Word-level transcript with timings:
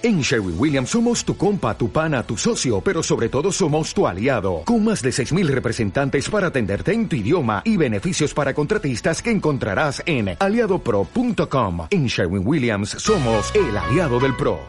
En 0.00 0.20
Sherwin 0.20 0.54
Williams 0.56 0.90
somos 0.90 1.24
tu 1.24 1.36
compa, 1.36 1.76
tu 1.76 1.90
pana, 1.90 2.22
tu 2.22 2.36
socio, 2.36 2.80
pero 2.80 3.02
sobre 3.02 3.28
todo 3.28 3.50
somos 3.50 3.92
tu 3.92 4.06
aliado, 4.06 4.62
con 4.64 4.84
más 4.84 5.02
de 5.02 5.10
6.000 5.10 5.48
representantes 5.48 6.30
para 6.30 6.46
atenderte 6.46 6.92
en 6.92 7.08
tu 7.08 7.16
idioma 7.16 7.62
y 7.64 7.76
beneficios 7.76 8.32
para 8.32 8.54
contratistas 8.54 9.20
que 9.20 9.32
encontrarás 9.32 10.00
en 10.06 10.36
aliadopro.com. 10.38 11.88
En 11.90 12.06
Sherwin 12.06 12.46
Williams 12.46 12.90
somos 12.90 13.52
el 13.56 13.76
aliado 13.76 14.20
del 14.20 14.36
PRO. 14.36 14.60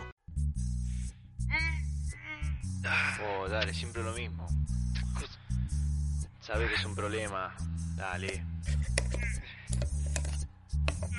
Oh, 3.22 3.48
dale, 3.48 3.72
siempre 3.72 4.02
lo 4.02 4.14
mismo. 4.14 4.48
Sabe 6.42 6.68
que 6.70 6.74
es 6.74 6.86
un 6.86 6.96
problema. 6.96 7.54
Dale. 7.96 8.44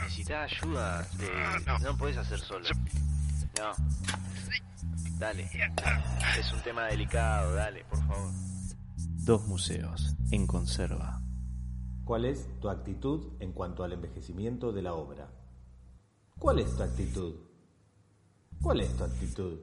Necesitas 0.03 0.51
ayuda. 0.51 1.07
De... 1.17 1.85
No 1.85 1.97
puedes 1.97 2.17
hacer 2.17 2.41
solo. 2.41 2.67
No. 3.59 3.73
Dale. 5.19 5.49
Es 6.39 6.53
un 6.53 6.61
tema 6.61 6.87
delicado, 6.87 7.55
dale, 7.55 7.85
por 7.85 7.99
favor. 8.07 8.31
Dos 9.25 9.47
museos 9.47 10.17
en 10.31 10.47
conserva. 10.47 11.21
¿Cuál 12.05 12.25
es 12.25 12.49
tu 12.61 12.69
actitud 12.71 13.33
en 13.39 13.53
cuanto 13.53 13.85
al 13.85 13.93
envejecimiento 13.93 14.73
de 14.73 14.83
la 14.83 14.95
obra? 14.95 15.31
¿Cuál 16.39 16.59
es 16.59 16.75
tu 16.75 16.83
actitud? 16.83 17.35
¿Cuál 18.63 18.81
es 18.81 18.97
tu 18.97 19.05
actitud? 19.05 19.59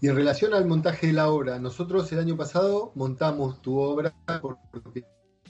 Y 0.00 0.08
en 0.08 0.16
relación 0.16 0.52
al 0.52 0.66
montaje 0.66 1.06
de 1.06 1.12
la 1.12 1.30
obra, 1.30 1.58
nosotros 1.58 2.10
el 2.12 2.18
año 2.18 2.36
pasado 2.36 2.92
montamos 2.94 3.62
tu 3.62 3.78
obra 3.78 4.14
porque 4.42 5.06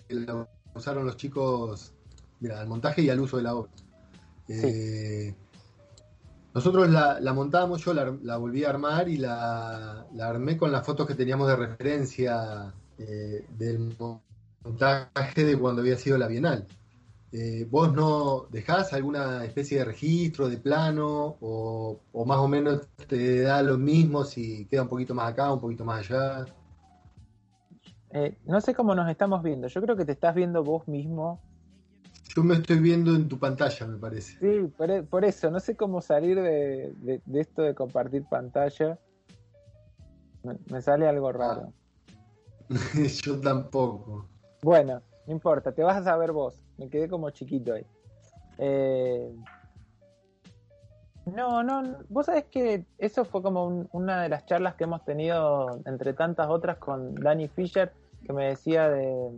la 0.09 0.48
usaron 0.74 1.04
los 1.07 1.16
chicos, 1.16 1.95
mira, 2.38 2.60
al 2.60 2.68
montaje 2.68 3.02
y 3.02 3.10
al 3.10 3.20
uso 3.20 3.38
de 3.38 3.43
la 3.43 3.54
obra. 3.54 3.73
Eh, 4.48 5.34
nosotros 6.54 6.88
la, 6.88 7.20
la, 7.20 7.32
montamos, 7.32 7.84
yo 7.84 7.92
la, 7.92 8.37
volví 8.37 8.64
a 8.64 8.70
armar 8.70 9.09
y 9.09 9.18
la, 9.18 10.07
armé 10.21 10.57
con 10.57 10.73
las 10.73 10.87
fotos 10.87 11.07
que 11.07 11.15
teníamos 11.15 11.48
de 11.48 11.57
referencia 11.57 12.73
eh, 12.98 13.45
del 13.59 13.95
montaje 14.65 15.45
de 15.45 15.59
cuando 15.59 15.82
había 15.82 15.96
sido 15.96 16.16
la 16.16 16.29
Bienal. 16.29 16.66
Eh, 17.32 17.66
¿Vos 17.71 17.93
no 17.93 18.46
dejás 18.51 18.93
alguna 18.93 19.45
especie 19.45 19.79
de 19.79 19.84
registro, 19.84 20.49
de 20.49 20.56
plano, 20.56 21.37
o, 21.40 22.01
o, 22.12 22.24
más 22.24 22.38
o 22.38 22.49
menos 22.49 22.87
te 23.09 23.43
da 23.43 23.60
lo 23.62 23.76
mismo 23.76 24.24
si 24.24 24.65
queda 24.66 24.82
un 24.82 24.88
poquito 24.88 25.15
más 25.15 25.32
acá, 25.32 25.52
un 25.52 25.60
poquito 25.60 25.84
más 25.84 26.10
allá? 26.10 26.46
no 28.46 28.62
sé 28.62 28.73
cómo 28.73 28.95
nos 28.95 29.10
estamos 29.10 29.43
viendo, 29.43 29.68
yo 29.68 29.82
creo 29.82 29.95
que 29.95 30.06
te 30.06 30.12
estás 30.12 30.34
viendo 30.34 30.65
vos 30.65 30.88
mismo 30.88 31.38
yo 32.37 32.45
me 32.45 32.54
estoy 32.54 32.80
viendo 32.80 33.16
en 33.16 33.29
tu 33.29 33.38
pantalla, 33.38 33.87
me 33.87 33.96
parece. 33.96 34.38
Sí, 34.38 34.70
por, 34.76 34.90
e, 34.90 35.29
eso, 35.29 35.51
no 35.51 35.59
sé 35.59 35.74
cómo 35.74 36.02
salir 36.02 36.38
de, 36.38 37.23
esto 37.32 37.62
de 37.62 37.74
compartir 37.74 38.26
pantalla. 38.28 38.98
Me, 40.70 40.82
sale 40.82 41.09
algo 41.09 41.32
raro. 41.32 41.73
yo 43.24 43.40
tampoco. 43.40 44.28
Bueno, 44.62 45.01
no 45.26 45.32
importa, 45.32 45.73
te 45.73 45.82
vas 45.82 45.96
a 45.96 46.04
saber 46.04 46.32
vos. 46.32 46.62
Me 46.76 46.90
quedé 46.90 47.09
como 47.09 47.30
chiquito 47.30 47.73
ahí. 47.73 47.87
Eh, 48.59 49.34
no, 51.24 51.62
no, 51.62 52.00
vos 52.10 52.26
sabés 52.26 52.45
que 52.45 52.84
eso 52.98 53.24
fue 53.24 53.43
como 53.43 53.88
una 53.93 54.23
de 54.23 54.28
las 54.28 54.45
charlas 54.45 54.74
que 54.74 54.84
hemos 54.84 55.06
tenido, 55.06 55.80
entre 55.87 56.12
tantas 56.12 56.48
otras, 56.50 56.76
con 56.76 57.15
Danny 57.15 57.48
Fisher, 57.48 57.95
que 58.26 58.34
me 58.34 58.48
decía 58.48 58.90
de, 58.90 59.30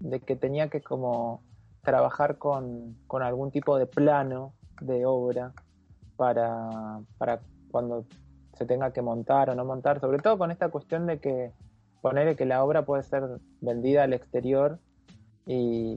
de 0.00 0.20
que 0.20 0.36
tenía 0.36 0.68
que 0.68 0.82
como 0.82 1.47
trabajar 1.88 2.36
con, 2.36 2.96
algún 3.10 3.50
tipo 3.50 3.78
de 3.78 3.86
plano 3.86 4.52
de 4.82 5.06
obra 5.06 5.54
para, 6.16 7.00
para 7.16 7.40
cuando 7.70 8.04
se 8.52 8.66
tenga 8.66 8.92
que 8.92 9.00
montar 9.00 9.48
o 9.48 9.54
no 9.54 9.64
montar, 9.64 9.98
sobre 9.98 10.18
todo 10.18 10.36
con 10.36 10.50
esta 10.50 10.68
cuestión 10.68 11.06
de 11.06 11.18
que 11.18 11.52
ponerle 12.02 12.36
que 12.36 12.44
la 12.44 12.62
obra 12.62 12.84
puede 12.84 13.04
ser 13.04 13.40
vendida 13.62 14.02
al 14.02 14.12
exterior 14.12 14.78
y 15.46 15.96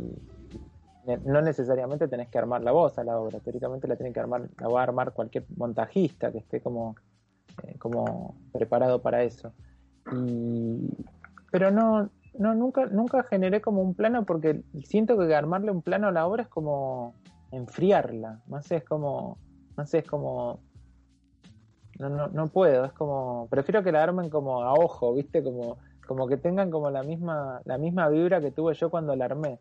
no 1.26 1.42
necesariamente 1.42 2.08
tenés 2.08 2.30
que 2.30 2.38
armar 2.38 2.64
la 2.64 2.72
voz 2.72 2.98
a 2.98 3.04
la 3.04 3.20
obra, 3.20 3.40
teóricamente 3.40 3.88
la 3.90 3.98
tiene 3.98 4.14
que 4.14 4.20
armar, 4.22 4.48
la 4.60 4.70
va 4.70 4.80
a 4.80 4.84
armar 4.84 5.12
cualquier 5.12 5.46
montajista 5.58 6.32
que 6.32 6.38
esté 6.38 6.62
como, 6.62 6.96
eh, 7.64 7.76
como 7.80 8.36
preparado 8.54 9.02
para 9.02 9.24
eso. 9.24 9.52
Y, 10.14 10.88
pero 11.52 11.70
no, 11.70 12.10
no, 12.38 12.56
nunca, 12.56 12.86
nunca 12.86 13.24
generé 13.24 13.62
como 13.62 13.82
un 13.82 13.94
plano 13.94 14.26
porque 14.26 14.64
siento 14.84 15.18
que 15.18 15.36
armarle 15.36 15.72
un 15.72 15.82
plano 15.82 16.08
a 16.08 16.12
la 16.12 16.26
obra 16.28 16.44
es 16.44 16.50
como 16.50 17.16
enfriarla. 17.52 18.42
No 18.48 18.62
sé, 18.62 18.78
es 18.78 18.84
como, 18.86 19.38
no 19.78 19.86
sé, 19.86 20.00
es 20.00 20.08
como, 20.08 20.60
no, 22.00 22.10
no, 22.10 22.28
no 22.28 22.48
puedo, 22.48 22.86
es 22.86 22.94
como, 22.94 23.48
prefiero 23.50 23.84
que 23.84 23.92
la 23.92 24.04
armen 24.04 24.30
como 24.30 24.64
a 24.64 24.74
ojo, 24.74 25.14
viste, 25.14 25.44
como, 25.44 25.78
como 26.08 26.28
que 26.28 26.38
tengan 26.38 26.72
como 26.72 26.90
la 26.90 27.04
misma, 27.04 27.62
la 27.66 27.78
misma 27.78 28.10
vibra 28.10 28.42
que 28.42 28.52
tuve 28.52 28.74
yo 28.74 28.90
cuando 28.90 29.16
la 29.16 29.26
armé. 29.26 29.60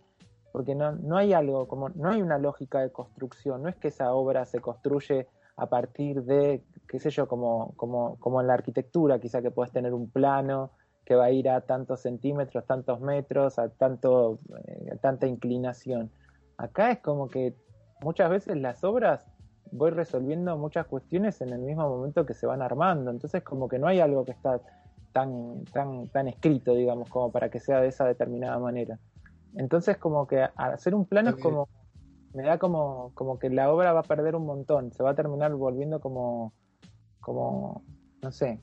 Porque 0.52 0.74
no, 0.74 0.92
no 0.92 1.16
hay 1.16 1.32
algo, 1.32 1.68
como, 1.68 1.90
no 1.90 2.10
hay 2.10 2.22
una 2.22 2.38
lógica 2.38 2.80
de 2.80 2.90
construcción, 2.90 3.62
no 3.62 3.68
es 3.68 3.76
que 3.76 3.88
esa 3.88 4.12
obra 4.12 4.44
se 4.46 4.60
construye 4.60 5.28
a 5.56 5.66
partir 5.66 6.24
de, 6.24 6.64
qué 6.88 6.98
sé 6.98 7.10
yo, 7.10 7.28
como, 7.28 7.72
como, 7.76 8.16
como 8.18 8.40
en 8.40 8.46
la 8.46 8.54
arquitectura, 8.54 9.20
quizá 9.20 9.42
que 9.42 9.50
puedes 9.50 9.72
tener 9.72 9.92
un 9.92 10.10
plano 10.10 10.70
que 11.10 11.16
va 11.16 11.24
a 11.24 11.32
ir 11.32 11.48
a 11.48 11.60
tantos 11.62 12.02
centímetros, 12.02 12.64
tantos 12.66 13.00
metros, 13.00 13.58
a 13.58 13.68
tanto, 13.68 14.38
eh, 14.64 14.96
tanta 15.00 15.26
inclinación. 15.26 16.08
Acá 16.56 16.92
es 16.92 17.00
como 17.00 17.26
que 17.28 17.56
muchas 18.00 18.30
veces 18.30 18.56
las 18.58 18.84
obras 18.84 19.26
voy 19.72 19.90
resolviendo 19.90 20.56
muchas 20.56 20.86
cuestiones 20.86 21.40
en 21.40 21.48
el 21.48 21.62
mismo 21.62 21.88
momento 21.88 22.24
que 22.24 22.34
se 22.34 22.46
van 22.46 22.62
armando, 22.62 23.10
entonces 23.10 23.42
como 23.42 23.66
que 23.66 23.80
no 23.80 23.88
hay 23.88 23.98
algo 23.98 24.24
que 24.24 24.30
está 24.30 24.60
tan, 25.12 25.64
tan, 25.72 26.06
tan 26.10 26.28
escrito, 26.28 26.76
digamos, 26.76 27.10
como 27.10 27.32
para 27.32 27.50
que 27.50 27.58
sea 27.58 27.80
de 27.80 27.88
esa 27.88 28.04
determinada 28.04 28.60
manera. 28.60 29.00
Entonces 29.56 29.96
como 29.96 30.28
que 30.28 30.46
hacer 30.54 30.94
un 30.94 31.06
plano 31.06 31.30
es 31.30 31.42
como, 31.42 31.68
me 32.34 32.44
da 32.44 32.58
como, 32.58 33.10
como 33.14 33.40
que 33.40 33.50
la 33.50 33.72
obra 33.72 33.92
va 33.92 33.98
a 33.98 34.04
perder 34.04 34.36
un 34.36 34.46
montón, 34.46 34.92
se 34.92 35.02
va 35.02 35.10
a 35.10 35.16
terminar 35.16 35.52
volviendo 35.56 35.98
como, 35.98 36.52
como, 37.18 37.82
no 38.22 38.30
sé, 38.30 38.60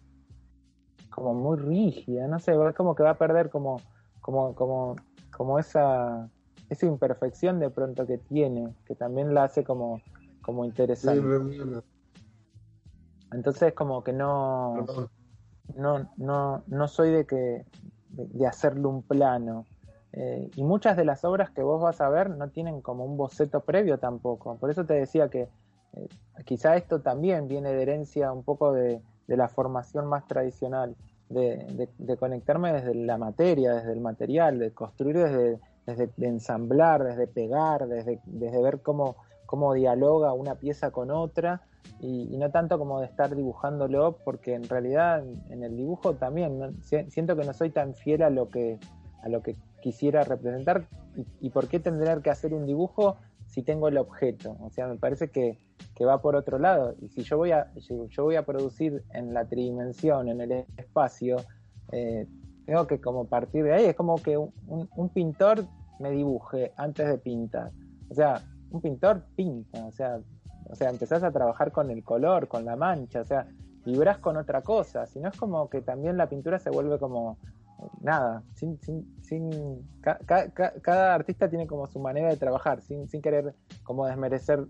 como 1.18 1.34
muy 1.34 1.58
rígida, 1.58 2.28
no 2.28 2.38
sé, 2.38 2.54
como 2.76 2.94
que 2.94 3.02
va 3.02 3.10
a 3.10 3.18
perder 3.18 3.50
como, 3.50 3.82
como, 4.22 4.54
como, 4.54 4.96
como 5.36 5.58
esa, 5.58 6.30
esa 6.70 6.86
imperfección 6.86 7.60
de 7.60 7.72
pronto 7.72 8.06
que 8.06 8.20
tiene, 8.20 8.76
que 8.86 8.94
también 8.94 9.34
la 9.34 9.46
hace 9.46 9.64
como, 9.64 10.00
como 10.44 10.64
interesante. 10.64 11.26
Entonces 13.32 13.74
como 13.74 14.04
que 14.04 14.14
no, 14.14 14.86
no, 15.76 16.08
no, 16.18 16.64
no 16.68 16.88
soy 16.88 17.10
de 17.10 17.26
que 17.26 17.66
de, 18.10 18.46
hacerle 18.46 18.86
un 18.86 19.02
plano. 19.02 19.66
Eh, 20.14 20.52
y 20.56 20.64
muchas 20.64 20.96
de 20.98 21.06
las 21.06 21.26
obras 21.26 21.50
que 21.50 21.64
vos 21.64 21.82
vas 21.82 22.00
a 22.00 22.10
ver 22.10 22.30
no 22.30 22.52
tienen 22.52 22.80
como 22.82 23.06
un 23.06 23.18
boceto 23.18 23.62
previo 23.62 23.98
tampoco. 23.98 24.56
Por 24.60 24.70
eso 24.70 24.86
te 24.86 24.94
decía 24.94 25.30
que 25.30 25.50
eh, 25.94 26.08
quizá 26.46 26.76
esto 26.76 27.02
también 27.02 27.48
viene 27.48 27.74
de 27.74 27.82
herencia 27.82 28.32
un 28.32 28.44
poco 28.44 28.72
de, 28.72 29.02
de 29.28 29.38
la 29.38 29.50
formación 29.50 30.08
más 30.08 30.26
tradicional, 30.28 30.96
de, 31.30 32.18
conectarme 32.20 32.74
desde 32.74 32.96
la 32.96 33.18
materia, 33.18 33.74
desde 33.74 33.94
el 33.94 34.02
material, 34.02 34.60
de 34.60 34.72
construir 34.72 35.18
desde, 35.18 35.60
desde 35.86 36.10
de 36.16 36.28
ensamblar, 36.28 37.04
desde 37.04 37.28
pegar, 37.28 37.88
desde, 37.88 38.20
desde 38.26 38.62
ver 38.62 38.82
cómo, 38.82 39.18
cómo 39.46 39.74
dialoga 39.74 40.34
una 40.34 40.56
pieza 40.56 40.92
con 40.92 41.12
otra 41.12 41.62
y, 42.00 42.38
no 42.38 42.52
tanto 42.52 42.78
como 42.78 43.00
de 43.00 43.08
estar 43.08 43.36
dibujándolo, 43.36 44.18
porque 44.24 44.54
en 44.54 44.68
realidad 44.68 45.24
en 45.50 45.64
el 45.64 45.76
dibujo 45.76 46.14
también 46.14 46.78
siento 46.82 47.36
que 47.36 47.46
no 47.46 47.54
soy 47.54 47.70
tan 47.70 47.96
fiel 47.96 48.24
a 48.24 48.30
lo 48.30 48.50
que, 48.50 48.80
a 49.24 49.30
lo 49.30 49.42
que 49.42 49.56
quisiera 49.82 50.24
representar 50.24 50.86
y, 51.16 51.26
y 51.48 51.50
por 51.50 51.68
qué 51.68 51.80
tendría 51.80 52.20
que 52.22 52.30
hacer 52.30 52.54
un 52.54 52.66
dibujo 52.66 53.18
si 53.58 53.64
tengo 53.64 53.88
el 53.88 53.98
objeto. 53.98 54.56
O 54.60 54.70
sea, 54.70 54.88
me 54.88 54.98
parece 54.98 55.32
que, 55.32 55.58
va 56.06 56.22
por 56.22 56.36
otro 56.36 56.60
lado. 56.60 56.94
Y 57.02 57.08
si 57.08 57.24
yo 57.24 57.38
voy 57.38 57.54
a, 57.54 57.74
yo 57.76 58.24
voy 58.24 58.36
a 58.36 58.46
producir 58.46 59.04
en 59.16 59.34
la 59.34 59.46
tridimensión, 59.46 60.30
en 60.30 60.42
el 60.42 60.66
espacio, 60.78 61.38
eh, 61.92 62.28
tengo 62.68 62.86
que 62.86 63.02
como 63.02 63.26
partir 63.26 63.64
de 63.64 63.74
ahí. 63.74 63.86
Es 63.86 63.96
como 63.96 64.18
que 64.18 64.38
un, 64.38 65.10
pintor 65.10 65.66
me 65.98 66.12
dibuje 66.12 66.72
antes 66.78 67.08
de 67.08 67.18
pintar. 67.18 67.72
O 68.12 68.14
sea, 68.14 68.44
un 68.70 68.80
pintor 68.80 69.24
pinta. 69.36 69.84
O 69.88 69.92
sea, 69.92 70.20
o 70.70 70.76
sea, 70.76 70.92
empezás 70.92 71.24
a 71.24 71.32
trabajar 71.32 71.72
con 71.72 71.90
el 71.90 72.04
color, 72.04 72.48
con 72.48 72.64
la 72.64 72.76
mancha. 72.76 73.22
O 73.22 73.26
sea, 73.26 73.48
vibras 73.84 74.20
con 74.20 74.38
otra 74.38 74.62
cosa. 74.62 75.08
Si 75.08 75.20
no 75.20 75.30
es 75.30 75.36
como 75.36 75.68
que 75.68 75.82
también 75.82 76.16
la 76.16 76.30
pintura 76.30 76.60
se 76.60 76.70
vuelve 76.70 77.00
como 77.00 77.40
nada, 78.02 78.44
sin, 78.54 78.80
sin, 78.82 79.22
sin 79.22 79.50
cada 80.02 81.14
artista 81.14 81.50
tiene 81.50 81.68
como 81.68 81.88
su 81.88 82.00
manera 82.00 82.30
de 82.30 82.38
trabajar, 82.38 82.82
sin, 82.82 83.08
sin 83.08 83.22
querer 83.22 83.54
como 83.84 84.06
desmerecer 84.06 84.66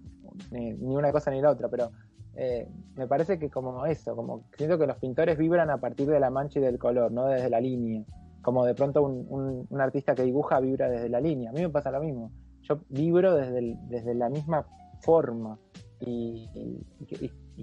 ni, 0.51 0.74
una 0.74 1.12
cosa 1.12 1.31
ni 1.31 1.42
la 1.42 1.51
otra, 1.51 1.69
pero 1.69 1.92
eh, 2.36 2.68
me 2.95 3.07
parece 3.07 3.39
que 3.39 3.50
como 3.50 3.86
eso, 3.86 4.15
como 4.15 4.44
siento 4.57 4.77
que 4.77 4.88
los 4.88 4.98
pintores 4.98 5.38
vibran 5.38 5.69
a 5.69 5.77
partir 5.77 6.07
de 6.07 6.19
la 6.19 6.30
mancha 6.30 6.59
y 6.59 6.62
del 6.62 6.77
color, 6.77 7.12
no 7.12 7.27
desde 7.27 7.50
la 7.50 7.59
línea, 7.59 8.04
como 8.42 8.65
de 8.65 8.75
pronto 8.75 9.04
un, 9.04 9.65
un, 9.69 9.81
artista 9.81 10.15
que 10.15 10.24
dibuja 10.24 10.59
vibra 10.59 10.89
desde 10.89 11.09
la 11.09 11.19
línea, 11.19 11.50
a 11.50 11.54
mí 11.54 11.62
me 11.62 11.69
pasa 11.69 11.92
lo 11.92 12.01
mismo, 12.01 12.31
yo 12.62 12.80
vibro 12.89 13.36
desde, 13.36 13.77
desde 13.89 14.13
la 14.13 14.30
misma 14.30 14.65
forma, 15.01 15.57
y, 16.00 16.50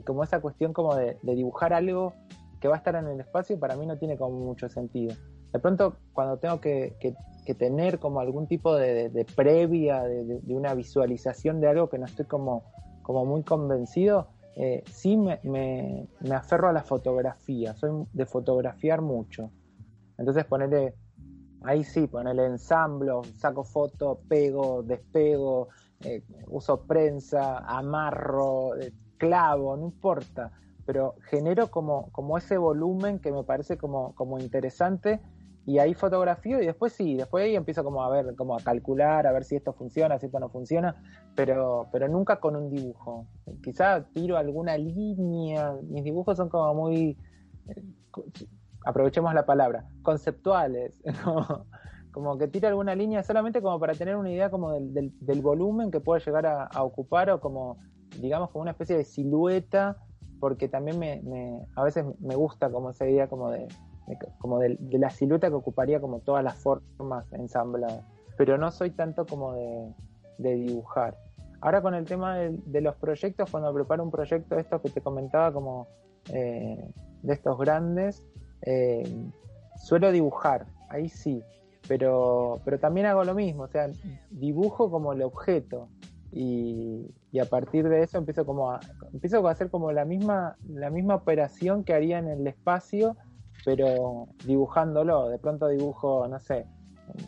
como 0.04 0.24
esa 0.24 0.40
cuestión 0.40 0.72
como 0.72 0.94
de, 0.94 1.18
dibujar 1.22 1.72
algo 1.72 2.14
que 2.60 2.68
va 2.68 2.74
a 2.74 2.78
estar 2.78 2.94
en 2.96 3.06
el 3.06 3.20
espacio 3.20 3.58
para 3.58 3.76
mí 3.76 3.86
no 3.86 3.98
tiene 3.98 4.16
como 4.16 4.38
mucho 4.38 4.68
sentido. 4.68 5.14
De 5.54 5.60
pronto 5.60 5.98
cuando 6.12 6.36
tengo 6.38 6.60
que, 6.60 6.96
tener 7.56 8.00
como 8.00 8.18
algún 8.18 8.48
tipo 8.48 8.74
de, 8.74 9.24
previa, 9.36 10.02
de, 10.02 10.40
una 10.48 10.74
visualización 10.74 11.60
de 11.60 11.68
algo 11.68 11.88
que 11.88 11.96
no 11.96 12.06
estoy 12.06 12.24
como, 12.24 12.64
muy 13.24 13.44
convencido, 13.44 14.26
eh, 14.56 14.82
sí 14.90 15.16
me, 15.16 15.38
me, 15.44 16.08
aferro 16.34 16.68
a 16.68 16.72
la 16.72 16.82
fotografía, 16.82 17.72
soy 17.74 18.04
de 18.12 18.26
fotografiar 18.26 19.00
mucho. 19.00 19.52
Entonces 20.18 20.44
ponerle, 20.44 20.96
ahí 21.62 21.84
sí, 21.84 22.08
ponerle 22.08 22.46
ensamblo, 22.46 23.22
saco 23.36 23.62
foto, 23.62 24.22
pego, 24.28 24.82
despego, 24.82 25.68
eh, 26.00 26.24
uso 26.48 26.80
prensa, 26.82 27.58
amarro, 27.58 28.76
eh, 28.76 28.92
clavo, 29.18 29.76
no 29.76 29.84
importa, 29.84 30.50
pero 30.84 31.14
genero 31.30 31.70
como, 31.70 32.10
como 32.10 32.38
ese 32.38 32.58
volumen 32.58 33.20
que 33.20 33.30
me 33.30 33.44
parece 33.44 33.78
como, 33.78 34.16
como 34.16 34.40
interesante 34.40 35.20
y 35.66 35.78
ahí 35.78 35.94
fotografío 35.94 36.60
y 36.60 36.66
después 36.66 36.92
sí, 36.92 37.16
después 37.16 37.44
ahí 37.44 37.56
empiezo 37.56 37.82
como 37.82 38.02
a 38.02 38.10
ver, 38.10 38.34
como 38.36 38.56
a 38.56 38.60
calcular, 38.60 39.26
a 39.26 39.32
ver 39.32 39.44
si 39.44 39.56
esto 39.56 39.72
funciona, 39.72 40.18
si 40.18 40.26
esto 40.26 40.38
no 40.38 40.50
funciona, 40.50 41.02
pero, 41.34 41.88
pero 41.90 42.06
nunca 42.08 42.38
con 42.38 42.54
un 42.54 42.70
dibujo. 42.70 43.26
Quizá 43.62 44.04
tiro 44.12 44.36
alguna 44.36 44.76
línea, 44.76 45.74
mis 45.82 46.04
dibujos 46.04 46.36
son 46.36 46.50
como 46.50 46.74
muy, 46.74 47.16
eh, 47.68 47.82
aprovechemos 48.84 49.32
la 49.32 49.46
palabra, 49.46 49.86
conceptuales, 50.02 51.00
como 52.12 52.36
que 52.36 52.46
tira 52.46 52.68
alguna 52.68 52.94
línea 52.94 53.22
solamente 53.22 53.62
como 53.62 53.80
para 53.80 53.94
tener 53.94 54.16
una 54.16 54.30
idea 54.30 54.50
como 54.50 54.72
del, 54.72 55.12
del, 55.18 55.40
volumen 55.40 55.90
que 55.90 56.00
puede 56.00 56.20
llegar 56.20 56.46
a, 56.46 56.82
ocupar 56.82 57.30
o 57.30 57.40
como, 57.40 57.78
digamos, 58.20 58.50
como 58.50 58.62
una 58.62 58.72
especie 58.72 58.98
de 58.98 59.04
silueta, 59.04 59.96
porque 60.40 60.68
también 60.68 60.98
me, 60.98 61.22
me 61.22 61.66
a 61.74 61.82
veces 61.82 62.04
me 62.20 62.36
gusta 62.36 62.70
como 62.70 62.90
esa 62.90 63.08
idea 63.08 63.28
como 63.28 63.50
de, 63.50 63.66
como 64.38 64.58
de, 64.58 64.78
la 64.92 65.10
silueta 65.10 65.48
que 65.48 65.54
ocuparía 65.54 66.00
como 66.00 66.20
todas 66.20 66.44
las 66.44 66.56
formas 66.56 67.32
ensambladas, 67.32 68.04
pero 68.36 68.58
no 68.58 68.70
soy 68.70 68.90
tanto 68.90 69.26
como 69.26 69.54
de, 69.54 69.94
de 70.38 70.54
dibujar. 70.54 71.16
Ahora 71.60 71.80
con 71.80 71.94
el 71.94 72.04
tema 72.04 72.36
de, 72.36 72.80
los 72.82 72.94
proyectos, 72.96 73.50
cuando 73.50 73.72
preparo 73.72 74.02
un 74.02 74.10
proyecto, 74.10 74.58
esto 74.58 74.82
que 74.82 74.90
te 74.90 75.00
comentaba 75.00 75.50
como 75.50 75.88
eh, 76.30 76.92
de 77.22 77.32
estos 77.32 77.58
grandes, 77.58 78.22
eh, 78.62 79.02
suelo 79.76 80.12
dibujar, 80.12 80.66
ahí 80.90 81.08
sí, 81.08 81.42
pero, 81.88 82.60
pero 82.66 82.78
también 82.78 83.06
hago 83.06 83.24
lo 83.24 83.34
mismo, 83.34 83.62
o 83.62 83.68
sea, 83.68 83.90
dibujo 84.30 84.90
como 84.90 85.14
el 85.14 85.22
objeto. 85.22 85.88
Y, 86.32 87.10
a 87.40 87.46
partir 87.46 87.88
de 87.88 88.02
eso 88.02 88.18
empiezo 88.18 88.44
como 88.44 88.70
a, 88.70 88.80
empiezo 89.12 89.46
a 89.46 89.50
hacer 89.50 89.70
como 89.70 89.90
la 89.90 90.04
misma, 90.04 90.56
la 90.68 90.90
misma 90.90 91.16
operación 91.16 91.82
que 91.82 91.94
haría 91.94 92.18
en 92.18 92.28
el 92.28 92.46
espacio, 92.46 93.16
pero 93.64 94.28
dibujándolo, 94.44 95.28
de 95.28 95.38
pronto 95.38 95.68
dibujo, 95.68 96.26
no 96.28 96.38
sé, 96.38 96.66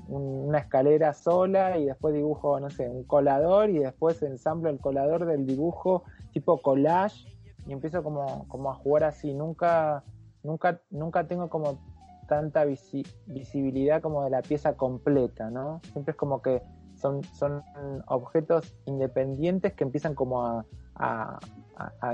una 0.08 0.58
escalera 0.58 1.12
sola 1.12 1.78
y 1.78 1.86
después 1.86 2.14
dibujo, 2.14 2.58
no 2.60 2.70
sé, 2.70 2.88
un 2.88 3.04
colador 3.04 3.70
y 3.70 3.78
después 3.78 4.22
ensamblo 4.22 4.70
el 4.70 4.78
colador 4.78 5.26
del 5.26 5.46
dibujo 5.46 6.04
tipo 6.32 6.60
collage 6.62 7.26
y 7.66 7.72
empiezo 7.72 8.02
como, 8.02 8.46
como 8.48 8.70
a 8.70 8.74
jugar 8.74 9.04
así, 9.04 9.34
nunca, 9.34 10.04
nunca, 10.42 10.80
nunca 10.90 11.26
tengo 11.26 11.48
como 11.48 11.78
tanta 12.28 12.64
visibilidad 12.64 14.02
como 14.02 14.24
de 14.24 14.30
la 14.30 14.42
pieza 14.42 14.76
completa, 14.76 15.50
¿no? 15.50 15.80
Siempre 15.92 16.12
es 16.12 16.16
como 16.16 16.42
que 16.42 16.62
son, 16.94 17.22
son 17.24 17.62
objetos 18.06 18.74
independientes 18.86 19.74
que 19.74 19.84
empiezan 19.84 20.14
como 20.14 20.64
a, 20.94 21.38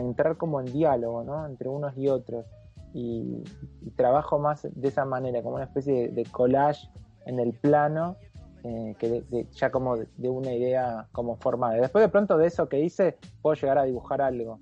entrar 0.00 0.36
como 0.36 0.60
en 0.60 0.66
diálogo, 0.66 1.22
¿no? 1.24 1.46
Entre 1.46 1.68
unos 1.68 1.96
y 1.96 2.08
otros. 2.08 2.46
Y, 2.94 3.42
trabajo 3.96 4.38
más 4.38 4.66
de 4.70 4.88
esa 4.88 5.04
manera, 5.04 5.42
como 5.42 5.56
una 5.56 5.64
especie 5.64 6.08
de, 6.08 6.24
collage 6.24 6.88
en 7.26 7.38
el 7.38 7.52
plano, 7.52 8.16
eh, 8.64 8.94
que 8.98 9.46
ya 9.52 9.70
como 9.70 9.96
de, 9.96 10.28
una 10.28 10.52
idea 10.52 11.08
como 11.12 11.36
formada. 11.36 11.74
Después 11.74 12.02
de 12.02 12.08
pronto 12.08 12.38
de 12.38 12.46
eso 12.46 12.68
que 12.68 12.80
hice, 12.80 13.18
puedo 13.42 13.54
llegar 13.54 13.78
a 13.78 13.84
dibujar 13.84 14.22
algo, 14.22 14.58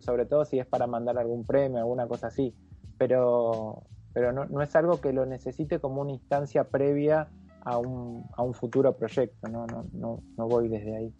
sobre 0.00 0.24
todo 0.26 0.44
si 0.44 0.58
es 0.58 0.66
para 0.66 0.86
mandar 0.86 1.18
algún 1.18 1.44
premio, 1.44 1.78
alguna 1.78 2.06
cosa 2.06 2.28
así. 2.28 2.54
Pero, 2.96 3.82
pero 4.12 4.32
no, 4.32 4.46
no, 4.46 4.62
es 4.62 4.74
algo 4.76 5.00
que 5.00 5.12
lo 5.12 5.26
necesite 5.26 5.78
como 5.80 6.00
una 6.00 6.12
instancia 6.12 6.64
previa 6.64 7.28
a 7.62 7.78
un, 7.78 8.24
a 8.36 8.42
un 8.42 8.54
futuro 8.54 8.96
proyecto, 8.96 9.48
¿no? 9.48 9.66
No, 9.66 9.84
no, 9.92 10.22
no 10.36 10.48
voy 10.48 10.68
desde 10.68 10.96
ahí. 10.96 11.14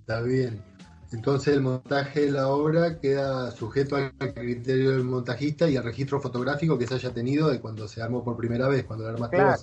Está 0.00 0.20
bien. 0.20 0.73
Entonces 1.14 1.54
el 1.54 1.62
montaje 1.62 2.22
de 2.22 2.32
la 2.32 2.48
obra 2.48 2.98
queda 2.98 3.50
sujeto 3.52 3.96
al 3.96 4.12
criterio 4.34 4.90
del 4.90 5.04
montajista 5.04 5.68
y 5.68 5.76
al 5.76 5.84
registro 5.84 6.20
fotográfico 6.20 6.76
que 6.76 6.86
se 6.86 6.94
haya 6.94 7.12
tenido 7.12 7.48
de 7.48 7.60
cuando 7.60 7.86
se 7.86 8.02
armó 8.02 8.24
por 8.24 8.36
primera 8.36 8.68
vez, 8.68 8.84
cuando 8.84 9.04
la 9.04 9.12
armaste 9.12 9.36
claro. 9.36 9.62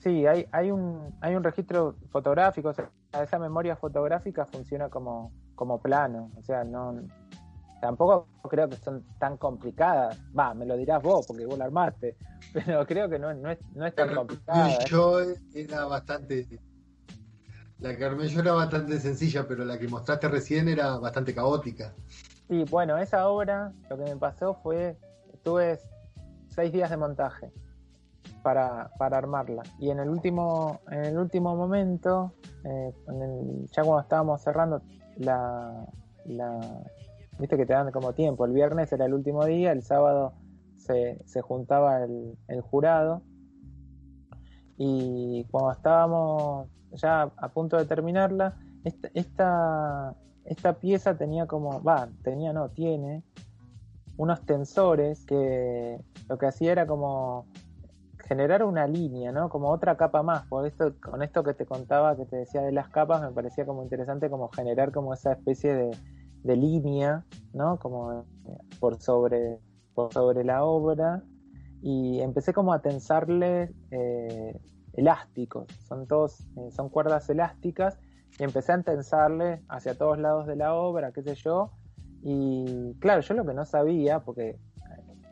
Sí, 0.00 0.26
hay, 0.26 0.46
hay, 0.50 0.70
un, 0.70 1.14
hay 1.20 1.36
un 1.36 1.44
registro 1.44 1.94
fotográfico, 2.10 2.70
o 2.70 2.74
sea, 2.74 2.90
esa 3.22 3.38
memoria 3.38 3.76
fotográfica 3.76 4.46
funciona 4.46 4.88
como, 4.88 5.32
como 5.54 5.80
plano, 5.80 6.32
o 6.36 6.42
sea, 6.42 6.64
no, 6.64 7.00
tampoco 7.82 8.28
creo 8.48 8.68
que 8.68 8.76
son 8.76 9.04
tan 9.18 9.36
complicadas. 9.36 10.16
Va, 10.38 10.54
me 10.54 10.64
lo 10.64 10.76
dirás 10.76 11.02
vos, 11.02 11.26
porque 11.26 11.44
vos 11.44 11.58
la 11.58 11.64
armaste. 11.64 12.16
Pero 12.52 12.86
creo 12.86 13.08
que 13.08 13.18
no, 13.18 13.34
no, 13.34 13.50
es, 13.50 13.58
no 13.74 13.84
es 13.84 13.94
tan 13.94 14.14
complicada. 14.14 14.84
Yo 14.86 15.18
era 15.52 15.84
bastante. 15.86 16.46
La 17.82 17.96
que 17.96 18.04
armé 18.04 18.28
yo 18.28 18.40
era 18.40 18.52
bastante 18.52 18.98
sencilla, 19.00 19.46
pero 19.46 19.64
la 19.64 19.76
que 19.76 19.88
mostraste 19.88 20.28
recién 20.28 20.68
era 20.68 20.98
bastante 20.98 21.34
caótica. 21.34 21.92
Sí, 22.48 22.64
bueno, 22.70 22.96
esa 22.96 23.28
obra 23.28 23.72
lo 23.90 23.96
que 23.96 24.04
me 24.04 24.16
pasó 24.16 24.54
fue. 24.62 24.96
Tuve 25.42 25.80
seis 26.48 26.72
días 26.72 26.90
de 26.90 26.96
montaje 26.96 27.50
para, 28.42 28.90
para 28.98 29.18
armarla. 29.18 29.62
Y 29.80 29.90
en 29.90 29.98
el 29.98 30.08
último, 30.08 30.80
en 30.90 31.04
el 31.06 31.18
último 31.18 31.56
momento, 31.56 32.32
eh, 32.64 32.92
ya 33.72 33.82
cuando 33.82 34.00
estábamos 34.00 34.40
cerrando 34.42 34.80
la, 35.16 35.86
viste 37.38 37.56
que 37.56 37.66
te 37.66 37.72
dan 37.72 37.90
como 37.90 38.12
tiempo. 38.12 38.44
El 38.44 38.52
viernes 38.52 38.92
era 38.92 39.06
el 39.06 39.14
último 39.14 39.44
día, 39.44 39.72
el 39.72 39.82
sábado 39.82 40.34
se, 40.76 41.18
juntaba 41.42 42.04
el, 42.04 42.60
jurado. 42.60 43.22
Y 44.76 45.44
cuando 45.50 45.72
estábamos 45.72 46.68
ya 46.94 47.22
a 47.22 47.48
punto 47.48 47.76
de 47.76 47.84
terminarla, 47.84 48.56
esta, 48.84 50.14
esta, 50.44 50.72
pieza 50.80 51.16
tenía 51.16 51.46
como, 51.46 51.82
va, 51.82 52.08
tenía, 52.22 52.52
no, 52.52 52.70
tiene 52.70 53.22
unos 54.16 54.44
tensores 54.44 55.24
que 55.24 56.00
lo 56.28 56.38
que 56.38 56.46
hacía 56.46 56.72
era 56.72 56.86
como 56.86 57.46
generar 58.18 58.64
una 58.64 58.86
línea, 58.86 59.32
¿no? 59.32 59.48
Como 59.48 59.70
otra 59.70 59.96
capa 59.96 60.22
más. 60.22 60.46
Por 60.46 60.66
esto, 60.66 60.94
con 61.00 61.22
esto 61.22 61.42
que 61.42 61.54
te 61.54 61.66
contaba, 61.66 62.16
que 62.16 62.24
te 62.24 62.36
decía 62.36 62.62
de 62.62 62.72
las 62.72 62.88
capas, 62.88 63.22
me 63.22 63.30
parecía 63.30 63.66
como 63.66 63.82
interesante 63.82 64.30
como 64.30 64.48
generar 64.48 64.92
como 64.92 65.12
esa 65.12 65.32
especie 65.32 65.74
de, 65.74 65.96
de 66.42 66.56
línea, 66.56 67.24
¿no? 67.52 67.78
Como 67.78 68.12
eh, 68.12 68.24
por 68.80 69.00
sobre, 69.00 69.58
por 69.94 70.12
sobre 70.12 70.44
la 70.44 70.64
obra 70.64 71.22
y 71.82 72.20
empecé 72.20 72.52
como 72.52 72.72
a 72.72 72.80
tensarle 72.80 73.74
eh, 73.90 74.58
elásticos, 74.94 75.66
son 75.86 76.06
todos, 76.06 76.40
eh, 76.56 76.70
son 76.70 76.88
cuerdas 76.88 77.28
elásticas 77.30 77.98
y 78.38 78.44
empecé 78.44 78.72
a 78.72 78.82
tensarle 78.82 79.62
hacia 79.68 79.96
todos 79.96 80.18
lados 80.18 80.46
de 80.46 80.56
la 80.56 80.74
obra, 80.74 81.12
qué 81.12 81.22
sé 81.22 81.34
yo, 81.34 81.70
y 82.22 82.94
claro, 83.00 83.20
yo 83.20 83.34
lo 83.34 83.44
que 83.44 83.54
no 83.54 83.64
sabía, 83.64 84.20
porque 84.20 84.58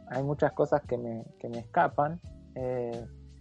hay 0.09 0.23
muchas 0.23 0.53
cosas 0.53 0.83
que 0.83 0.99
me, 0.99 1.25
que 1.39 1.49
me 1.49 1.59
escapan, 1.61 2.21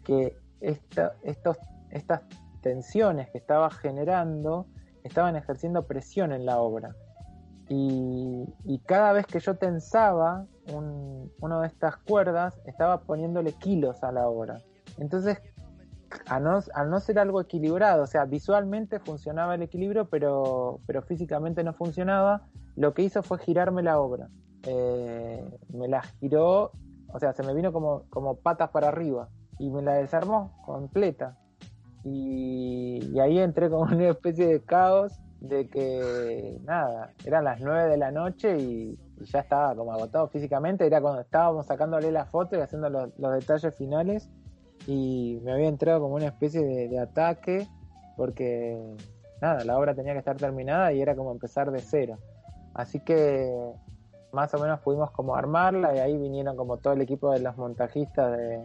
que 0.03 0.37
esta, 0.61 1.13
estos, 1.23 1.57
estas 1.89 2.21
tensiones 2.61 3.29
que 3.31 3.37
estaba 3.37 3.69
generando 3.71 4.67
estaban 5.03 5.35
ejerciendo 5.35 5.85
presión 5.87 6.31
en 6.31 6.45
la 6.45 6.59
obra. 6.59 6.95
Y, 7.71 8.79
cada 8.85 9.13
vez 9.13 9.27
que 9.27 9.39
yo 9.39 9.55
tensaba 9.55 10.47
una 11.39 11.61
de 11.61 11.67
estas 11.67 11.97
cuerdas, 11.97 12.59
estaba 12.65 13.01
poniéndole 13.01 13.53
kilos 13.53 14.03
a 14.03 14.11
la 14.11 14.27
obra. 14.27 14.59
Entonces, 14.97 15.39
al 16.27 16.89
no, 16.89 16.99
ser 16.99 17.19
algo 17.19 17.41
equilibrado, 17.41 18.03
o 18.03 18.07
sea, 18.07 18.25
visualmente 18.25 18.99
funcionaba 18.99 19.55
el 19.55 19.61
equilibrio, 19.61 20.09
pero, 20.09 20.79
pero 20.85 21.01
físicamente 21.01 21.63
no 21.63 21.73
funcionaba, 21.73 22.47
lo 22.75 22.93
que 22.93 23.03
hizo 23.03 23.23
fue 23.23 23.39
girarme 23.39 23.83
la 23.83 23.99
obra. 23.99 24.29
Eh, 24.63 25.59
me 25.73 25.87
la 25.87 26.01
giró, 26.01 26.71
o 27.07 27.19
sea, 27.19 27.33
se 27.33 27.43
me 27.43 27.53
vino 27.53 27.71
como, 27.71 28.03
como 28.09 28.35
patas 28.35 28.69
para 28.69 28.89
arriba 28.89 29.29
y 29.59 29.69
me 29.69 29.81
la 29.81 29.95
desarmó 29.95 30.51
completa. 30.65 31.37
Y, 32.03 33.19
ahí 33.19 33.39
entré 33.39 33.69
como 33.69 33.83
una 33.83 34.09
especie 34.09 34.47
de 34.47 34.61
caos 34.61 35.19
de 35.41 35.69
que 35.69 36.59
nada, 36.63 37.13
eran 37.25 37.45
las 37.45 37.61
9 37.61 37.89
de 37.89 37.97
la 37.97 38.11
noche 38.11 38.57
y, 38.57 38.99
ya 39.21 39.39
estaba 39.39 39.75
como 39.75 39.91
agotado 39.91 40.29
físicamente, 40.29 40.85
era 40.85 41.01
cuando 41.01 41.19
estábamos 41.19 41.65
sacándole 41.65 42.09
la 42.09 42.25
foto 42.25 42.55
y 42.55 42.61
haciendo 42.61 42.89
los, 42.89 43.11
detalles 43.17 43.75
finales 43.75 44.29
y 44.89 45.39
me 45.43 45.51
había 45.51 45.67
entrado 45.67 46.01
como 46.01 46.15
una 46.15 46.25
especie 46.25 46.61
de, 46.61 46.99
ataque 46.99 47.67
porque 48.17 48.75
nada, 49.39 49.63
la 49.63 49.77
obra 49.77 49.93
tenía 49.93 50.13
que 50.13 50.19
estar 50.19 50.35
terminada 50.35 50.91
y 50.91 50.99
era 50.99 51.15
como 51.15 51.31
empezar 51.31 51.69
de 51.69 51.79
cero. 51.79 52.17
Así 52.73 52.99
que 52.99 53.53
más 54.31 54.51
o 54.55 54.57
menos 54.57 54.79
pudimos 54.79 55.11
como 55.11 55.35
armarla 55.35 55.95
y 55.95 55.99
ahí 55.99 56.17
vinieron 56.17 56.57
como 56.57 56.77
todo 56.77 56.93
el 56.93 57.01
equipo 57.01 57.31
de 57.31 57.39
los 57.39 57.55
montajistas 57.55 58.35
de, 58.35 58.63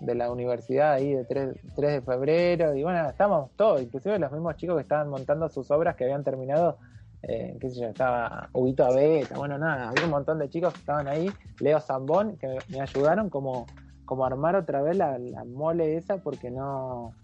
de 0.00 0.14
la 0.14 0.30
universidad 0.30 0.92
ahí 0.92 1.14
de 1.14 1.24
3, 1.24 1.54
3 1.74 1.92
de 1.92 2.02
febrero 2.02 2.76
y 2.76 2.82
bueno, 2.82 3.08
estábamos 3.08 3.50
todos, 3.56 3.80
inclusive 3.80 4.18
los 4.18 4.30
mismos 4.30 4.56
chicos 4.56 4.76
que 4.76 4.82
estaban 4.82 5.08
montando 5.08 5.48
sus 5.48 5.70
obras 5.70 5.96
que 5.96 6.04
habían 6.04 6.22
terminado, 6.22 6.76
eh, 7.22 7.56
qué 7.58 7.70
sé 7.70 7.80
yo, 7.80 7.86
estaba 7.86 8.50
Huguito 8.52 8.84
Abeta, 8.84 9.38
bueno, 9.38 9.56
nada, 9.56 9.88
había 9.88 10.04
un 10.04 10.10
montón 10.10 10.38
de 10.38 10.50
chicos 10.50 10.74
que 10.74 10.80
estaban 10.80 11.08
ahí, 11.08 11.30
Leo 11.60 11.80
Zambón, 11.80 12.36
que 12.36 12.58
me 12.68 12.80
ayudaron 12.80 13.30
como, 13.30 13.66
como 14.12 14.26
armar 14.26 14.56
otra 14.56 14.82
vez 14.82 14.94
la, 14.94 15.18
la 15.18 15.42
mole 15.46 15.96
esa 15.96 16.18
porque 16.18 16.50
no, 16.50 17.14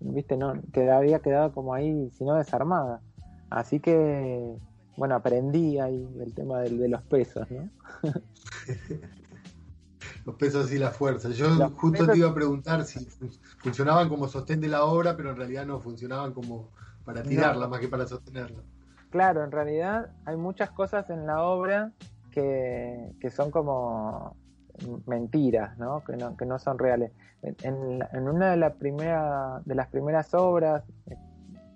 viste, 0.00 0.38
no, 0.38 0.54
que 0.72 0.90
había 0.90 1.18
quedado 1.18 1.52
como 1.52 1.74
ahí, 1.74 2.10
sino 2.16 2.34
desarmada. 2.34 3.02
Así 3.50 3.78
que, 3.78 4.56
bueno, 4.96 5.16
aprendí 5.16 5.78
ahí 5.78 6.08
el 6.18 6.32
tema 6.32 6.60
de, 6.60 6.70
de 6.70 6.88
los 6.88 7.02
pesos, 7.02 7.46
¿no? 7.50 7.68
los 10.24 10.34
pesos 10.36 10.72
y 10.72 10.78
la 10.78 10.92
fuerza. 10.92 11.28
Yo 11.28 11.46
justo 11.76 12.06
te 12.06 12.16
iba 12.16 12.30
a 12.30 12.34
preguntar 12.34 12.86
si 12.86 13.04
funcionaban 13.58 14.08
como 14.08 14.28
sostén 14.28 14.62
de 14.62 14.68
la 14.68 14.84
obra, 14.84 15.14
pero 15.14 15.32
en 15.32 15.36
realidad 15.36 15.66
no 15.66 15.78
funcionaban 15.78 16.32
como 16.32 16.70
para 17.04 17.22
tirarla 17.22 17.68
más 17.68 17.80
que 17.80 17.88
para 17.88 18.06
sostenerla. 18.06 18.62
Claro, 19.10 19.44
en 19.44 19.52
realidad 19.52 20.10
hay 20.24 20.38
muchas 20.38 20.70
cosas 20.70 21.10
en 21.10 21.26
la 21.26 21.42
obra 21.42 21.92
que, 22.30 23.12
que 23.20 23.28
son 23.28 23.50
como 23.50 24.37
mentiras, 25.06 25.76
¿no? 25.78 26.02
Que, 26.04 26.16
no, 26.16 26.36
que 26.36 26.46
no 26.46 26.58
son 26.58 26.78
reales. 26.78 27.12
En, 27.42 28.00
en 28.12 28.28
una 28.28 28.50
de, 28.50 28.56
la 28.56 28.74
primera, 28.74 29.60
de 29.64 29.74
las 29.74 29.88
primeras 29.88 30.34
obras, 30.34 30.84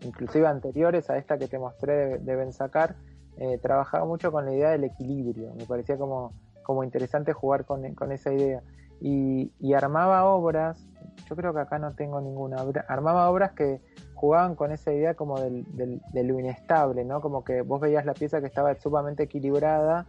inclusive 0.00 0.47
anteriores 0.47 1.09
a 1.11 1.18
esta 1.18 1.38
que 1.38 1.49
te 1.49 1.59
mostré 1.59 2.18
deben 2.18 2.52
sacar, 2.52 2.97
eh, 3.38 3.59
trabajaba 3.59 4.04
mucho 4.04 4.32
con 4.32 4.44
la 4.44 4.52
idea 4.52 4.71
del 4.71 4.85
equilibrio. 4.85 5.54
Me 5.54 5.64
parecía 5.64 5.97
como 5.97 6.32
como 6.62 6.85
interesante 6.85 7.32
jugar 7.32 7.64
con, 7.64 7.85
esa 8.12 8.32
idea. 8.32 8.62
Y, 9.00 9.50
armaba 9.75 10.25
obras, 10.25 10.88
yo 11.28 11.37
creo 11.37 11.52
que 11.52 11.61
acá 11.61 11.78
no 11.78 11.92
tengo 11.94 12.21
ninguna, 12.21 12.56
armaba 12.88 13.28
obras 13.30 13.52
que 13.52 13.80
jugaban 14.14 14.54
con 14.54 14.71
esa 14.71 14.92
idea 14.92 15.14
como 15.14 15.40
del, 15.40 15.66
de 15.75 16.25
lo 16.25 16.38
inestable, 16.38 17.04
¿no? 17.04 17.21
Como 17.21 17.42
que 17.42 17.62
vos 17.62 17.80
veías 17.80 18.06
la 18.06 18.14
pieza 18.14 18.40
que 18.40 18.47
estaba 18.47 18.75
sumamente 18.76 19.25
equilibrada, 19.25 20.06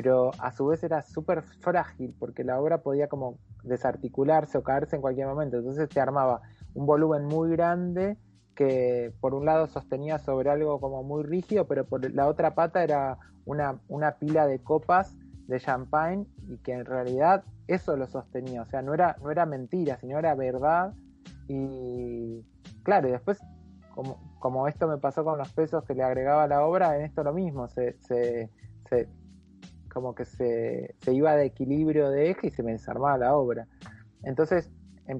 pero 0.00 0.30
a 0.38 0.50
su 0.50 0.64
vez 0.64 0.82
era 0.82 1.02
súper 1.02 1.42
frágil, 1.42 2.14
porque 2.18 2.42
la 2.42 2.58
obra 2.58 2.78
podía 2.78 3.06
como 3.06 3.38
desarticularse 3.64 4.56
o 4.56 4.62
caerse 4.62 4.96
en 4.96 5.02
cualquier 5.02 5.26
momento. 5.26 5.58
Entonces 5.58 5.90
te 5.90 6.00
armaba 6.00 6.40
un 6.72 6.86
volumen 6.86 7.26
muy 7.26 7.50
grande 7.50 8.16
que 8.54 9.12
por 9.20 9.34
un 9.34 9.44
lado 9.44 9.66
sostenía 9.66 10.18
sobre 10.18 10.48
algo 10.48 10.80
como 10.80 11.02
muy 11.02 11.22
rígido, 11.22 11.66
pero 11.66 11.84
por 11.84 12.10
la 12.14 12.28
otra 12.28 12.54
pata 12.54 12.82
era 12.82 13.18
una, 13.44 13.78
una 13.88 14.12
pila 14.12 14.46
de 14.46 14.60
copas 14.60 15.14
de 15.48 15.60
champagne 15.60 16.26
y 16.48 16.56
que 16.62 16.72
en 16.72 16.86
realidad 16.86 17.44
eso 17.66 17.94
lo 17.94 18.06
sostenía, 18.06 18.62
o 18.62 18.66
sea, 18.66 18.80
no 18.80 18.94
era, 18.94 19.18
no 19.22 19.30
era 19.30 19.44
mentira, 19.44 19.98
sino 19.98 20.18
era 20.18 20.34
verdad. 20.34 20.94
Y 21.46 22.42
claro, 22.84 23.10
después, 23.10 23.38
como, 23.94 24.18
como 24.38 24.66
esto 24.66 24.88
me 24.88 24.96
pasó 24.96 25.24
con 25.24 25.36
los 25.36 25.52
pesos 25.52 25.84
que 25.84 25.94
le 25.94 26.02
agregaba 26.02 26.44
a 26.44 26.48
la 26.48 26.64
obra, 26.64 26.96
en 26.96 27.02
esto 27.02 27.22
lo 27.22 27.34
mismo, 27.34 27.68
se, 27.68 27.98
se, 28.00 28.48
como 29.92 30.14
que 30.14 30.24
se, 30.24 30.94
se, 31.00 31.12
iba 31.12 31.34
de 31.36 31.46
equilibrio 31.46 32.10
de 32.10 32.30
eje 32.30 32.48
y 32.48 32.50
se 32.50 32.62
me 32.62 32.72
desarmaba 32.72 33.18
la 33.18 33.36
obra. 33.36 33.66
Entonces 34.22 34.70
em, 35.06 35.18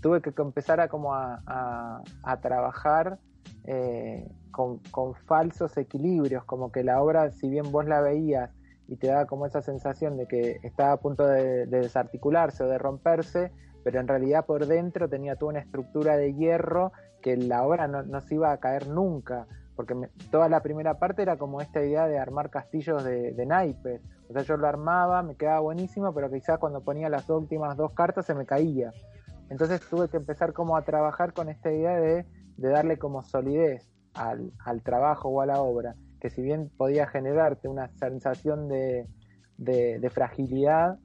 tuve 0.00 0.20
que 0.20 0.32
empezar 0.36 0.80
a 0.80 0.88
como 0.88 1.14
a, 1.14 2.02
a, 2.22 2.40
trabajar 2.40 3.18
eh, 3.64 4.28
con, 4.50 4.78
con, 4.90 5.14
falsos 5.14 5.76
equilibrios, 5.76 6.44
como 6.44 6.70
que 6.70 6.84
la 6.84 7.02
obra, 7.02 7.30
si 7.30 7.48
bien 7.48 7.72
vos 7.72 7.86
la 7.86 8.00
veías 8.00 8.50
y 8.88 8.96
te 8.96 9.08
da 9.08 9.26
como 9.26 9.46
esa 9.46 9.62
sensación 9.62 10.16
de 10.16 10.26
que 10.26 10.60
estaba 10.62 10.92
a 10.92 10.96
punto 10.98 11.26
de, 11.26 11.66
desarticularse 11.66 12.64
o 12.64 12.68
de 12.68 12.78
romperse, 12.78 13.52
pero 13.84 14.00
en 14.00 14.08
realidad 14.08 14.46
por 14.46 14.66
dentro 14.66 15.08
tenía 15.08 15.36
toda 15.36 15.50
una 15.50 15.60
estructura 15.60 16.16
de 16.16 16.34
hierro 16.34 16.92
que 17.22 17.36
la 17.36 17.66
obra 17.66 17.88
no, 17.88 18.20
se 18.20 18.34
iba 18.34 18.52
a 18.52 18.58
caer 18.58 18.88
nunca, 18.88 19.46
porque 19.76 19.94
toda 20.30 20.48
la 20.48 20.62
primera 20.62 20.98
parte 20.98 21.22
era 21.22 21.36
como 21.36 21.60
esta 21.60 21.84
idea 21.84 22.06
de 22.06 22.18
armar 22.18 22.50
castillos 22.50 23.04
de, 23.04 23.32
de 23.32 23.46
naipes, 23.46 24.00
o 24.28 24.32
sea, 24.32 24.42
yo 24.42 24.56
lo 24.56 24.66
armaba, 24.66 25.22
me 25.22 25.36
quedaba 25.36 25.60
buenísimo, 25.60 26.12
pero 26.12 26.30
quizás 26.30 26.58
cuando 26.58 26.80
ponía 26.80 27.08
las 27.08 27.28
últimas 27.30 27.76
dos 27.76 27.92
cartas 27.92 28.26
se 28.26 28.34
me 28.34 28.46
caía. 28.46 28.92
Entonces 29.50 29.80
tuve 29.88 30.08
que 30.08 30.16
empezar 30.16 30.52
como 30.52 30.76
a 30.76 30.82
trabajar 30.82 31.32
con 31.32 31.48
esta 31.48 31.70
idea 31.70 32.00
de, 32.00 32.26
darle 32.56 32.98
como 32.98 33.22
solidez 33.22 33.88
al, 34.14 34.50
al 34.64 34.82
trabajo 34.82 35.28
o 35.28 35.40
a 35.42 35.46
la 35.46 35.60
obra 35.60 35.94
que 36.20 36.30
si 36.30 36.42
bien 36.42 36.70
podía 36.76 37.06
generarte 37.06 37.68
una 37.68 37.88
sensación 37.98 38.68
de, 38.68 39.06
de, 39.58 40.10
fragilidad 40.10 40.98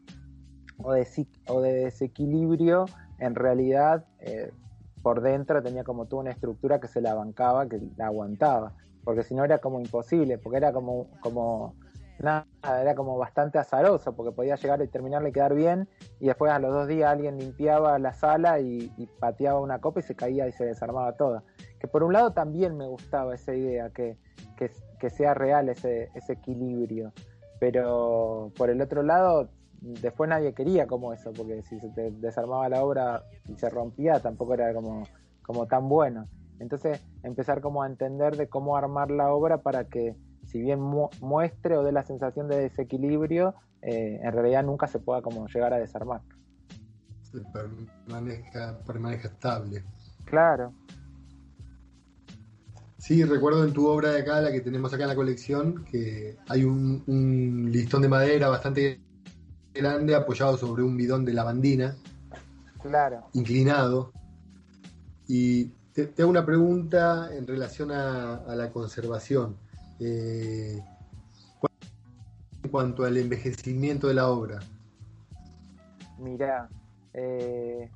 o 0.77 0.93
de, 0.93 1.07
o 1.47 1.61
de, 1.61 1.73
desequilibrio, 1.73 2.85
en 3.19 3.35
realidad 3.35 4.05
eh, 4.19 4.51
por 5.01 5.21
dentro 5.21 5.61
tenía 5.61 5.83
como 5.83 6.05
toda 6.05 6.21
una 6.23 6.31
estructura 6.31 6.79
que 6.79 6.87
se 6.87 7.01
la 7.01 7.13
bancaba, 7.13 7.67
que 7.67 7.79
la 7.97 8.07
aguantaba, 8.07 8.73
porque 9.03 9.23
si 9.23 9.35
no 9.35 9.43
era 9.43 9.59
como 9.59 9.79
imposible, 9.79 10.37
porque 10.37 10.57
era 10.57 10.71
como, 10.71 11.07
como 11.21 11.75
nada, 12.19 12.45
era 12.81 12.93
como 12.95 13.17
bastante 13.17 13.57
azaroso, 13.57 14.15
porque 14.15 14.31
podía 14.31 14.55
llegar 14.55 14.81
y 14.81 14.87
terminarle 14.87 15.29
y 15.29 15.33
quedar 15.33 15.55
bien, 15.55 15.89
y 16.19 16.27
después 16.27 16.51
a 16.51 16.59
los 16.59 16.71
dos 16.71 16.87
días 16.87 17.11
alguien 17.11 17.37
limpiaba 17.37 17.97
la 17.99 18.13
sala 18.13 18.59
y, 18.59 18.91
pateaba 19.19 19.59
una 19.59 19.79
copa 19.79 19.99
y 19.99 20.03
se 20.03 20.15
caía 20.15 20.47
y 20.47 20.51
se 20.51 20.65
desarmaba 20.65 21.13
toda. 21.13 21.43
Que 21.79 21.87
por 21.87 22.03
un 22.03 22.13
lado 22.13 22.33
también 22.33 22.77
me 22.77 22.87
gustaba 22.87 23.33
esa 23.33 23.55
idea, 23.55 23.89
que, 23.89 24.17
que 24.57 24.69
que 25.01 25.09
sea 25.09 25.33
real 25.33 25.67
ese, 25.67 26.11
ese 26.13 26.33
equilibrio. 26.33 27.11
Pero 27.59 28.51
por 28.55 28.69
el 28.69 28.81
otro 28.81 29.01
lado, 29.01 29.49
después 29.81 30.29
nadie 30.29 30.53
quería 30.53 30.87
como 30.87 31.13
eso, 31.13 31.31
porque 31.33 31.63
si 31.63 31.79
se 31.79 31.89
te 31.89 32.11
desarmaba 32.11 32.69
la 32.69 32.83
obra 32.83 33.23
y 33.47 33.55
se 33.55 33.69
rompía, 33.69 34.19
tampoco 34.19 34.53
era 34.53 34.73
como, 34.73 35.03
como 35.41 35.67
tan 35.67 35.89
bueno. 35.89 36.27
Entonces, 36.59 37.01
empezar 37.23 37.61
como 37.61 37.83
a 37.83 37.87
entender 37.87 38.37
de 38.37 38.47
cómo 38.47 38.77
armar 38.77 39.09
la 39.09 39.33
obra 39.33 39.57
para 39.57 39.85
que, 39.85 40.15
si 40.45 40.61
bien 40.61 40.79
muestre 40.79 41.77
o 41.77 41.83
dé 41.83 41.91
la 41.91 42.03
sensación 42.03 42.47
de 42.47 42.57
desequilibrio, 42.57 43.55
eh, 43.81 44.19
en 44.21 44.31
realidad 44.31 44.63
nunca 44.63 44.87
se 44.87 44.99
pueda 44.99 45.21
como 45.21 45.47
llegar 45.47 45.73
a 45.73 45.79
desarmar. 45.79 46.21
Se 47.23 47.39
permanezca, 47.51 48.77
permanezca 48.85 49.29
estable. 49.29 49.83
Claro, 50.25 50.73
Sí, 53.01 53.23
recuerdo 53.23 53.65
en 53.65 53.73
tu 53.73 53.87
obra 53.87 54.11
de 54.11 54.21
acá, 54.21 54.41
la 54.41 54.51
que 54.51 54.61
tenemos 54.61 54.93
acá 54.93 55.05
en 55.05 55.09
la 55.09 55.15
colección, 55.15 55.83
que 55.85 56.37
hay 56.47 56.63
un, 56.63 57.67
listón 57.71 58.03
de 58.03 58.07
madera 58.07 58.47
bastante 58.47 59.01
grande 59.73 60.15
apoyado 60.15 60.57
sobre 60.57 60.83
un 60.83 60.97
bidón 60.97 61.25
de 61.25 61.33
lavandina. 61.33 61.95
Claro. 62.81 63.27
Inclinado. 63.33 64.11
Y 65.27 65.65
te, 65.93 66.11
hago 66.19 66.29
una 66.29 66.45
pregunta 66.45 67.29
en 67.33 67.47
relación 67.47 67.91
a, 67.91 68.43
la 68.55 68.71
conservación. 68.71 69.57
Eh, 69.99 70.81
en 72.63 72.69
cuanto 72.69 73.05
al 73.05 73.17
envejecimiento 73.17 74.07
de 74.07 74.13
la 74.13 74.29
obra. 74.29 74.59
Mira, 76.19 76.69
eh, 77.13 77.89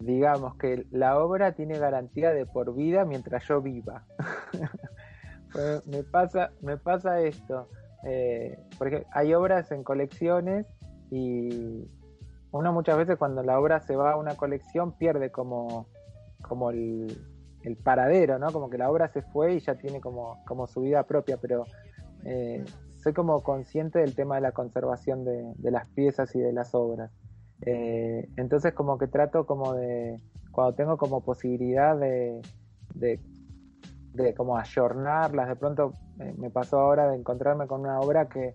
digamos 0.00 0.56
que 0.56 0.86
la 0.90 1.18
obra 1.18 1.52
tiene 1.52 1.78
garantía 1.78 2.30
de 2.32 2.46
por 2.46 2.74
vida 2.74 3.04
mientras 3.04 3.46
yo 3.48 3.60
viva. 3.60 4.04
Me, 5.86 6.02
pasa, 6.02 6.50
me 6.60 6.76
pasa 6.76 7.20
esto, 7.22 7.70
eh, 8.04 8.58
porque 8.76 9.06
hay 9.10 9.32
obras 9.32 9.72
en 9.72 9.84
colecciones 9.84 10.66
y 11.10 11.88
uno 12.52 12.72
muchas 12.72 12.96
veces 12.96 13.16
cuando 13.16 13.42
la 13.42 13.58
obra 13.58 13.80
se 13.80 13.96
va 13.96 14.12
a 14.12 14.16
una 14.16 14.36
colección 14.36 14.92
pierde 14.92 15.30
como, 15.30 15.86
como 16.42 16.70
el, 16.70 17.16
paradero, 17.82 18.38
¿no? 18.38 18.52
Como 18.52 18.70
que 18.70 18.78
la 18.78 18.88
obra 18.88 19.08
se 19.08 19.22
fue 19.22 19.54
y 19.54 19.60
ya 19.60 19.74
tiene 19.74 20.00
como, 20.00 20.44
como 20.46 20.68
su 20.68 20.82
vida 20.82 21.02
propia, 21.02 21.36
pero 21.36 21.64
eh, 22.24 22.64
soy 22.96 23.12
como 23.12 23.42
consciente 23.42 23.98
del 23.98 24.14
tema 24.14 24.36
de 24.36 24.42
la 24.42 24.52
conservación 24.52 25.24
de, 25.24 25.52
de 25.56 25.70
las 25.72 25.88
piezas 25.88 26.32
y 26.36 26.40
de 26.40 26.52
las 26.52 26.74
obras. 26.76 27.10
Eh, 27.62 28.28
entonces 28.36 28.74
como 28.74 28.98
que 28.98 29.08
trato 29.08 29.46
como 29.46 29.74
de, 29.74 30.20
cuando 30.52 30.74
tengo 30.74 30.96
como 30.96 31.22
posibilidad 31.22 31.96
de, 31.98 32.40
de, 32.94 34.34
como 34.34 34.56
ayornarlas, 34.56 35.48
de 35.48 35.56
pronto 35.56 35.92
eh, 36.18 36.34
me 36.38 36.50
pasó 36.50 36.78
ahora 36.78 37.08
de 37.10 37.16
encontrarme 37.16 37.66
con 37.66 37.80
una 37.80 38.00
obra 38.00 38.28
que 38.28 38.54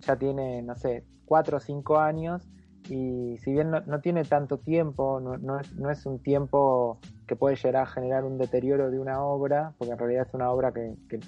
ya 0.00 0.16
tiene, 0.16 0.62
no 0.62 0.74
sé, 0.76 1.04
cuatro 1.30 1.58
o 1.58 1.60
cinco 1.60 2.00
años 2.00 2.42
y 2.88 3.38
si 3.38 3.52
bien 3.52 3.70
no, 3.70 4.00
tiene 4.00 4.24
tanto 4.24 4.58
tiempo, 4.58 5.20
no, 5.20 5.38
no, 5.38 5.60
es, 5.60 5.72
no, 5.76 5.88
es, 5.92 6.04
un 6.06 6.18
tiempo 6.18 6.98
que 7.28 7.36
puede 7.36 7.54
llegar 7.54 7.84
a 7.84 7.86
generar 7.86 8.24
un 8.24 8.36
deterioro 8.36 8.90
de 8.90 8.98
una 8.98 9.22
obra, 9.22 9.72
porque 9.78 9.92
en 9.92 9.98
realidad 9.98 10.26
es 10.26 10.34
una 10.34 10.50
obra 10.50 10.72
que, 10.72 10.96
que 11.08 11.20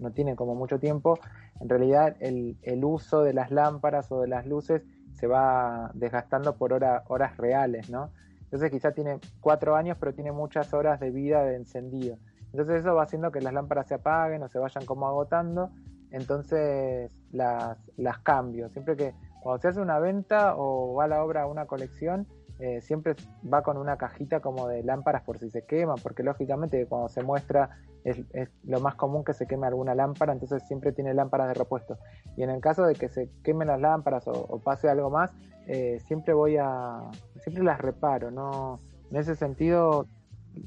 no 0.00 0.10
tiene 0.10 0.34
como 0.34 0.56
mucho 0.56 0.80
tiempo, 0.80 1.20
en 1.60 1.68
realidad 1.68 2.16
el, 2.18 2.56
el, 2.62 2.84
uso 2.84 3.22
de 3.22 3.32
las 3.32 3.52
lámparas 3.52 4.10
o 4.10 4.22
de 4.22 4.26
las 4.26 4.44
luces 4.44 4.82
se 5.12 5.28
va 5.28 5.92
desgastando 5.94 6.56
por 6.56 6.72
horas 6.72 7.36
reales, 7.36 7.90
¿no? 7.90 8.10
Entonces 8.42 8.72
quizá 8.72 8.90
tiene 8.90 9.20
cuatro 9.40 9.76
años, 9.76 9.96
pero 10.00 10.14
tiene 10.14 10.32
muchas 10.32 10.74
horas 10.74 10.98
de 10.98 11.12
vida 11.12 11.44
de 11.44 11.54
encendido. 11.54 12.18
Entonces 12.46 12.80
eso 12.80 12.92
va 12.92 13.04
haciendo 13.04 13.30
que 13.30 13.40
las 13.40 13.52
lámparas 13.52 13.86
se 13.86 13.94
apaguen 13.94 14.42
o 14.42 14.48
se 14.48 14.58
vayan 14.58 14.84
como 14.84 15.06
agotando. 15.06 15.70
Entonces 16.10 17.12
las, 17.32 17.78
las 17.96 18.18
cambio. 18.18 18.68
Siempre 18.70 18.96
que 18.96 19.14
cuando 19.44 19.60
se 19.60 19.68
hace 19.68 19.80
una 19.80 19.98
venta 19.98 20.56
o 20.56 20.94
va 20.94 21.06
la 21.06 21.22
obra 21.22 21.42
a 21.42 21.46
una 21.46 21.66
colección, 21.66 22.26
eh, 22.60 22.80
siempre 22.80 23.14
va 23.52 23.62
con 23.62 23.76
una 23.76 23.98
cajita 23.98 24.40
como 24.40 24.68
de 24.68 24.82
lámparas 24.82 25.22
por 25.22 25.38
si 25.38 25.50
se 25.50 25.66
quema, 25.66 25.96
porque 25.96 26.22
lógicamente 26.22 26.86
cuando 26.86 27.10
se 27.10 27.22
muestra 27.22 27.68
es, 28.04 28.24
lo 28.62 28.80
más 28.80 28.94
común 28.94 29.22
que 29.22 29.34
se 29.34 29.46
queme 29.46 29.66
alguna 29.66 29.94
lámpara, 29.94 30.32
entonces 30.32 30.62
siempre 30.66 30.92
tiene 30.92 31.12
lámparas 31.12 31.48
de 31.48 31.54
repuesto. 31.54 31.98
Y 32.38 32.42
en 32.42 32.48
el 32.48 32.62
caso 32.62 32.84
de 32.84 32.94
que 32.94 33.10
se 33.10 33.28
quemen 33.42 33.68
las 33.68 33.82
lámparas 33.82 34.26
o, 34.28 34.58
pase 34.64 34.88
algo 34.88 35.10
más, 35.10 35.30
eh, 35.66 36.00
siempre 36.06 36.32
voy 36.32 36.56
a, 36.56 37.02
siempre 37.42 37.64
las 37.64 37.78
reparo, 37.78 38.30
no, 38.30 38.80
en 39.10 39.16
ese 39.18 39.36
sentido 39.36 40.06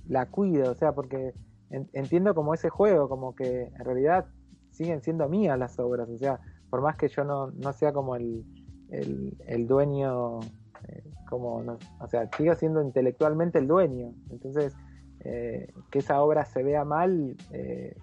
la 0.07 0.27
cuido, 0.27 0.71
o 0.71 0.75
sea, 0.75 0.91
porque 0.91 1.33
entiendo 1.71 2.35
como 2.35 2.53
ese 2.53 2.69
juego, 2.69 3.09
como 3.09 3.33
que 3.33 3.71
en 3.75 3.85
realidad 3.85 4.27
siguen 4.69 5.01
siendo 5.01 5.27
mías 5.27 5.57
las 5.57 5.79
obras, 5.79 6.07
o 6.09 6.17
sea, 6.19 6.39
por 6.69 6.81
más 6.81 6.95
que 6.95 7.07
yo 7.07 7.23
no, 7.23 7.49
no 7.51 7.73
sea 7.73 7.91
como 7.91 8.15
el, 8.15 8.45
el 8.89 9.67
dueño 9.67 10.39
eh, 10.87 11.03
como, 11.29 11.57
o 11.99 12.07
sea, 12.07 12.29
sigo 12.37 12.55
siendo 12.55 12.81
intelectualmente 12.81 13.59
el 13.59 13.67
dueño. 13.67 14.13
Entonces, 14.29 14.75
eh, 15.21 15.73
que 15.91 15.99
esa 15.99 16.21
obra 16.21 16.45
se 16.45 16.63
vea 16.63 16.85
mal, 16.85 17.35
eh, 17.51 17.95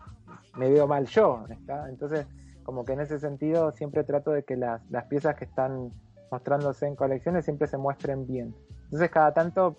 me 0.56 0.70
veo 0.70 0.86
mal 0.86 1.06
yo. 1.06 1.44
Entonces, 1.88 2.26
como 2.64 2.84
que 2.84 2.92
en 2.92 3.00
ese 3.00 3.18
sentido 3.18 3.72
siempre 3.72 4.04
trato 4.04 4.30
de 4.30 4.44
que 4.44 4.56
las, 4.56 4.82
las 4.90 5.04
piezas 5.04 5.36
que 5.36 5.44
están 5.44 5.92
mostrándose 6.30 6.86
en 6.86 6.96
colecciones 6.96 7.44
siempre 7.44 7.66
se 7.68 7.78
muestren 7.78 8.26
bien. 8.26 8.54
Entonces, 8.84 9.10
cada 9.10 9.32
tanto, 9.32 9.76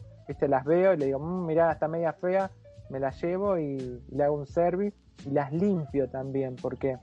las 0.48 0.66
veo 0.66 0.94
y 0.94 0.98
le 0.98 1.06
digo, 1.08 1.20
mmm, 1.20 1.46
mirá, 1.46 1.72
está 1.72 1.88
media 1.88 2.14
fea, 2.14 2.50
me 2.90 3.00
las 3.00 3.22
llevo 3.22 3.58
y, 3.58 4.02
le 4.10 4.24
hago 4.24 4.36
un 4.36 4.48
service 4.48 4.98
y 5.26 5.32
las 5.32 5.52
limpio 5.52 6.10
también, 6.10 6.56
porque 6.62 6.98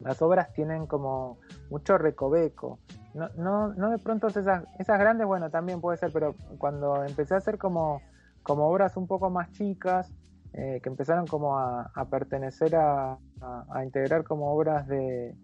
las 0.00 0.22
obras 0.22 0.52
tienen 0.52 0.86
como 0.86 1.38
mucho 1.70 1.98
recoveco 1.98 2.78
no, 3.14 3.28
no, 3.36 3.74
no 3.74 3.90
de 3.90 3.98
pronto 3.98 4.28
esas, 4.28 4.64
esas 4.78 4.98
grandes, 4.98 5.26
bueno, 5.26 5.50
también 5.50 5.80
puede 5.80 5.98
ser, 5.98 6.10
pero 6.12 6.34
cuando 6.58 7.04
empecé 7.04 7.34
a 7.34 7.38
hacer 7.38 7.58
como, 7.58 8.00
como 8.42 8.68
obras 8.68 8.96
un 8.96 9.06
poco 9.06 9.30
más 9.30 9.50
chicas, 9.52 10.12
eh, 10.52 10.80
que 10.82 10.88
empezaron 10.88 11.26
como 11.26 11.58
a, 11.58 11.90
pertenecer 12.10 12.74
a, 12.76 13.18
a, 13.40 13.84
integrar 13.84 14.24
como 14.24 14.50
obras 14.52 14.86
de, 14.88 15.34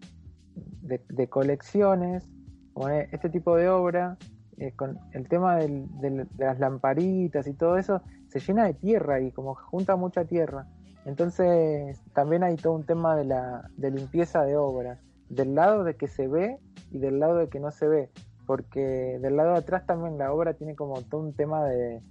de, 0.81 1.27
colecciones, 1.29 2.27
o 2.73 2.89
este 2.89 3.29
tipo 3.29 3.55
de 3.55 3.69
obra, 3.69 4.17
eh, 4.57 4.71
con 4.73 4.99
el 5.13 5.27
tema 5.27 5.57
de 5.57 6.27
las 6.37 6.59
lamparitas 6.59 7.47
y 7.47 7.53
todo 7.53 7.77
eso, 7.77 8.01
se 8.27 8.39
llena 8.39 8.65
de 8.65 8.73
tierra 8.73 9.19
y 9.21 9.31
como 9.31 9.55
junta 9.55 9.95
mucha 9.95 10.25
tierra. 10.25 10.67
Entonces 11.05 12.01
también 12.13 12.43
hay 12.43 12.55
todo 12.55 12.73
un 12.73 12.83
tema 12.83 13.15
de 13.15 13.25
la 13.25 13.69
de 13.77 13.91
limpieza 13.91 14.43
de 14.43 14.57
obras 14.57 14.99
del 15.35 15.55
lado 15.55 15.83
de 15.83 15.95
que 15.95 16.07
se 16.07 16.27
ve 16.27 16.57
y 16.91 16.99
del 16.99 17.19
lado 17.19 17.37
de 17.37 17.49
que 17.49 17.59
no 17.59 17.71
se 17.71 17.87
ve, 17.87 18.09
porque 18.45 19.19
del 19.21 19.35
lado 19.35 19.51
de 19.53 19.59
atrás 19.59 19.85
también 19.85 20.17
la 20.17 20.33
obra 20.33 20.53
tiene 20.53 20.75
como 20.75 21.01
todo 21.01 21.21
un 21.21 21.33
tema 21.33 21.65
de, 21.65 22.01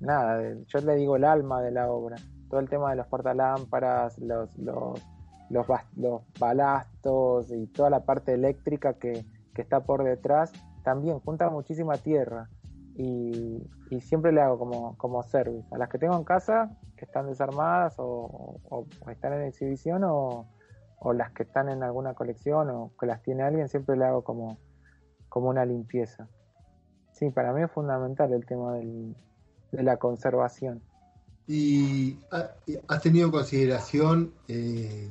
nada, 0.00 0.54
yo 0.66 0.78
le 0.80 0.94
digo 0.96 1.16
el 1.16 1.24
alma 1.24 1.60
de 1.62 1.70
la 1.70 1.90
obra, 1.90 2.16
todo 2.48 2.60
el 2.60 2.68
tema 2.68 2.90
de 2.90 2.96
los 2.96 3.06
portalámparas, 3.06 4.18
los, 4.18 4.56
los, 4.58 5.00
los, 5.50 5.66
los 5.96 6.22
balastos 6.38 7.50
y 7.50 7.66
toda 7.66 7.90
la 7.90 8.04
parte 8.04 8.34
eléctrica 8.34 8.94
que, 8.94 9.24
que, 9.54 9.62
está 9.62 9.80
por 9.80 10.04
detrás, 10.04 10.52
también 10.84 11.18
junta 11.20 11.50
muchísima 11.50 11.96
tierra. 11.96 12.48
Y, 12.94 13.62
y, 13.90 14.00
siempre 14.00 14.32
le 14.32 14.40
hago 14.40 14.58
como, 14.58 14.96
como 14.96 15.22
service. 15.22 15.68
A 15.72 15.78
las 15.78 15.88
que 15.88 15.98
tengo 15.98 16.16
en 16.16 16.24
casa, 16.24 16.76
que 16.96 17.04
están 17.04 17.28
desarmadas 17.28 17.94
o, 17.98 18.58
o 18.68 18.86
están 19.08 19.34
en 19.34 19.42
exhibición, 19.42 20.02
o, 20.02 20.48
o 21.00 21.12
las 21.12 21.32
que 21.32 21.44
están 21.44 21.68
en 21.68 21.82
alguna 21.82 22.14
colección 22.14 22.70
o 22.70 22.92
que 22.98 23.06
las 23.06 23.22
tiene 23.22 23.42
alguien, 23.42 23.68
siempre 23.68 23.96
le 23.96 24.04
hago 24.04 24.22
como, 24.22 24.58
como 25.28 25.48
una 25.48 25.64
limpieza. 25.64 26.28
Sí, 27.12 27.30
para 27.30 27.52
mí 27.52 27.62
es 27.62 27.70
fundamental 27.70 28.32
el 28.32 28.46
tema 28.46 28.74
del, 28.74 29.14
de 29.72 29.82
la 29.82 29.96
conservación. 29.96 30.82
¿Y 31.46 32.18
has 32.88 33.02
tenido 33.02 33.30
consideración 33.30 34.34
eh, 34.48 35.08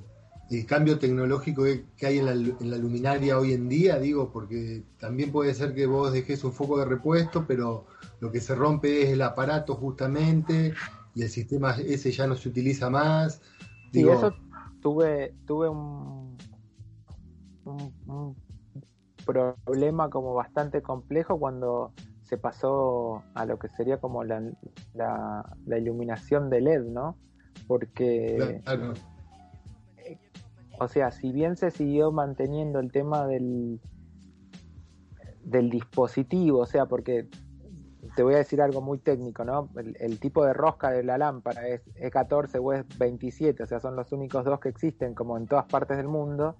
el 0.52 0.66
cambio 0.68 1.00
tecnológico 1.00 1.64
que 1.98 2.06
hay 2.06 2.20
en 2.20 2.26
la, 2.26 2.32
en 2.34 2.70
la, 2.70 2.78
luminaria 2.78 3.40
hoy 3.40 3.54
en 3.54 3.68
día? 3.68 3.98
Digo, 3.98 4.30
porque 4.32 4.84
también 5.00 5.32
puede 5.32 5.54
ser 5.56 5.74
que 5.74 5.88
vos 5.88 6.14
dejes 6.14 6.44
un 6.44 6.54
foco 6.54 6.78
de 6.78 6.86
repuesto, 6.86 7.46
pero 7.48 7.88
lo 8.20 8.32
que 8.32 8.40
se 8.40 8.54
rompe 8.54 9.04
es 9.04 9.10
el 9.10 9.22
aparato 9.24 9.76
justamente 9.76 10.74
y 11.16 11.24
el 11.24 11.30
sistema 11.30 11.76
ese 11.76 12.12
ya 12.12 12.28
no 12.28 12.36
se 12.36 12.50
utiliza 12.50 12.90
más. 12.92 13.42
Digo, 13.92 14.12
sí, 14.12 14.18
eso 14.18 14.36
tuve, 14.88 15.34
tuve 15.46 15.68
un, 15.68 16.38
un, 17.66 18.36
problema 19.26 20.10
como 20.10 20.34
bastante 20.34 20.82
complejo 20.82 21.38
cuando 21.38 21.92
se 22.24 22.38
pasó 22.38 23.22
a 23.34 23.46
lo 23.46 23.60
que 23.60 23.68
sería 23.68 23.98
como 23.98 24.24
la, 24.24 24.42
la, 24.94 25.78
iluminación 25.78 26.50
de 26.50 26.62
LED, 26.62 26.86
¿no? 26.86 27.18
Porque, 27.68 28.62
o 30.80 30.88
sea, 30.88 31.12
si 31.12 31.34
bien 31.34 31.58
se 31.58 31.70
siguió 31.70 32.14
manteniendo 32.14 32.80
el 32.80 32.90
tema 32.90 33.28
del, 33.28 33.82
del 35.44 35.70
dispositivo, 35.70 36.60
o 36.60 36.66
sea, 36.66 36.86
porque 36.86 37.28
te 38.16 38.24
voy 38.24 38.36
a 38.36 38.38
decir 38.38 38.62
algo 38.62 38.82
muy 38.82 38.98
técnico, 39.00 39.44
¿no? 39.44 39.70
El, 39.76 40.20
tipo 40.20 40.46
de 40.46 40.54
rosca 40.54 40.90
de 40.92 41.04
la 41.04 41.18
lámpara 41.18 41.68
es 41.68 41.82
E14 41.96 42.60
o 42.60 42.74
E27, 42.74 43.62
o 43.62 43.66
sea, 43.66 43.80
son 43.80 43.96
los 43.96 44.12
únicos 44.12 44.46
dos 44.46 44.60
que 44.60 44.70
existen 44.70 45.14
como 45.14 45.38
en 45.38 45.48
todas 45.48 45.66
partes 45.66 45.98
del 45.98 46.08
mundo. 46.08 46.56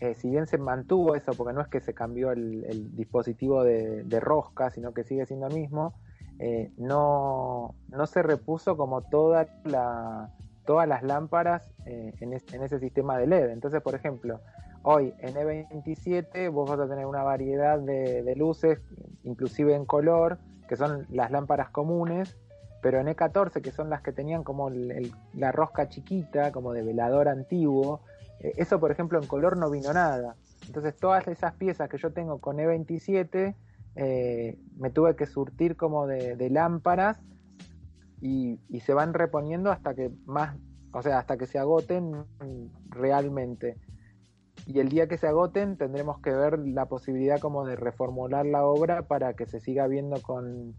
Eh, 0.00 0.14
si 0.14 0.30
bien 0.30 0.46
se 0.46 0.58
mantuvo 0.58 1.14
eso, 1.14 1.32
porque 1.32 1.52
no 1.52 1.60
es 1.60 1.68
que 1.68 1.80
se 1.80 1.94
cambió 1.94 2.30
el, 2.30 2.94
dispositivo 2.94 3.64
de, 3.64 4.20
rosca, 4.20 4.70
sino 4.70 4.92
que 4.92 5.04
sigue 5.04 5.26
siendo 5.26 5.48
el 5.48 5.54
mismo, 5.54 5.94
eh, 6.38 6.72
no, 6.78 7.74
no, 7.88 8.06
se 8.06 8.22
repuso 8.22 8.76
como 8.76 9.02
toda 9.02 9.48
la, 9.64 10.30
todas 10.64 10.88
las 10.88 11.02
lámparas 11.02 11.68
eh, 11.86 12.14
en, 12.20 12.32
en, 12.32 12.62
ese 12.62 12.78
sistema 12.78 13.18
de 13.18 13.26
LED. 13.26 13.50
Entonces, 13.50 13.82
por 13.82 13.94
ejemplo, 13.94 14.40
hoy 14.82 15.14
en 15.18 15.34
E27 15.34 16.50
vos 16.50 16.68
vas 16.68 16.80
a 16.80 16.88
tener 16.88 17.06
una 17.06 17.22
variedad 17.22 17.78
de, 17.78 18.34
luces, 18.36 18.80
inclusive 19.24 19.74
en 19.74 19.84
color, 19.84 20.38
que 20.68 20.76
son 20.76 21.06
las 21.10 21.30
lámparas 21.30 21.70
comunes, 21.70 22.36
pero 22.82 22.98
en 22.98 23.08
E14, 23.08 23.60
que 23.60 23.72
son 23.72 23.90
las 23.90 24.00
que 24.02 24.12
tenían 24.12 24.42
como 24.42 24.70
la 24.70 25.52
rosca 25.52 25.88
chiquita, 25.88 26.52
como 26.52 26.72
de 26.72 26.82
velador 26.82 27.28
antiguo, 27.28 28.00
eh, 28.40 28.54
eso 28.56 28.80
por 28.80 28.90
ejemplo 28.90 29.20
en 29.20 29.26
color 29.26 29.56
no 29.56 29.70
vino 29.70 29.92
nada. 29.92 30.36
Entonces 30.66 30.96
todas 30.96 31.28
esas 31.28 31.54
piezas 31.54 31.88
que 31.88 31.98
yo 31.98 32.12
tengo 32.12 32.38
con 32.38 32.56
E27, 32.56 33.54
eh, 33.96 34.58
me 34.78 34.90
tuve 34.90 35.16
que 35.16 35.26
surtir 35.26 35.76
como 35.76 36.06
de, 36.06 36.48
lámparas 36.48 37.18
y, 38.20 38.60
y, 38.68 38.80
se 38.80 38.94
van 38.94 39.14
reponiendo 39.14 39.72
hasta 39.72 39.94
que 39.94 40.10
más, 40.26 40.56
o 40.92 41.02
sea, 41.02 41.18
hasta 41.18 41.36
que 41.36 41.46
se 41.46 41.58
agoten 41.58 42.24
realmente. 42.88 43.76
Y 44.66 44.78
el 44.78 44.88
día 44.88 45.08
que 45.08 45.18
se 45.18 45.26
agoten 45.26 45.76
tendremos 45.76 46.20
que 46.20 46.32
ver 46.32 46.58
la 46.58 46.86
posibilidad 46.86 47.38
como 47.38 47.64
de 47.64 47.76
reformular 47.76 48.46
la 48.46 48.64
obra 48.64 49.02
para 49.02 49.34
que 49.34 49.46
se 49.46 49.60
siga 49.60 49.86
viendo 49.86 50.20
con, 50.22 50.74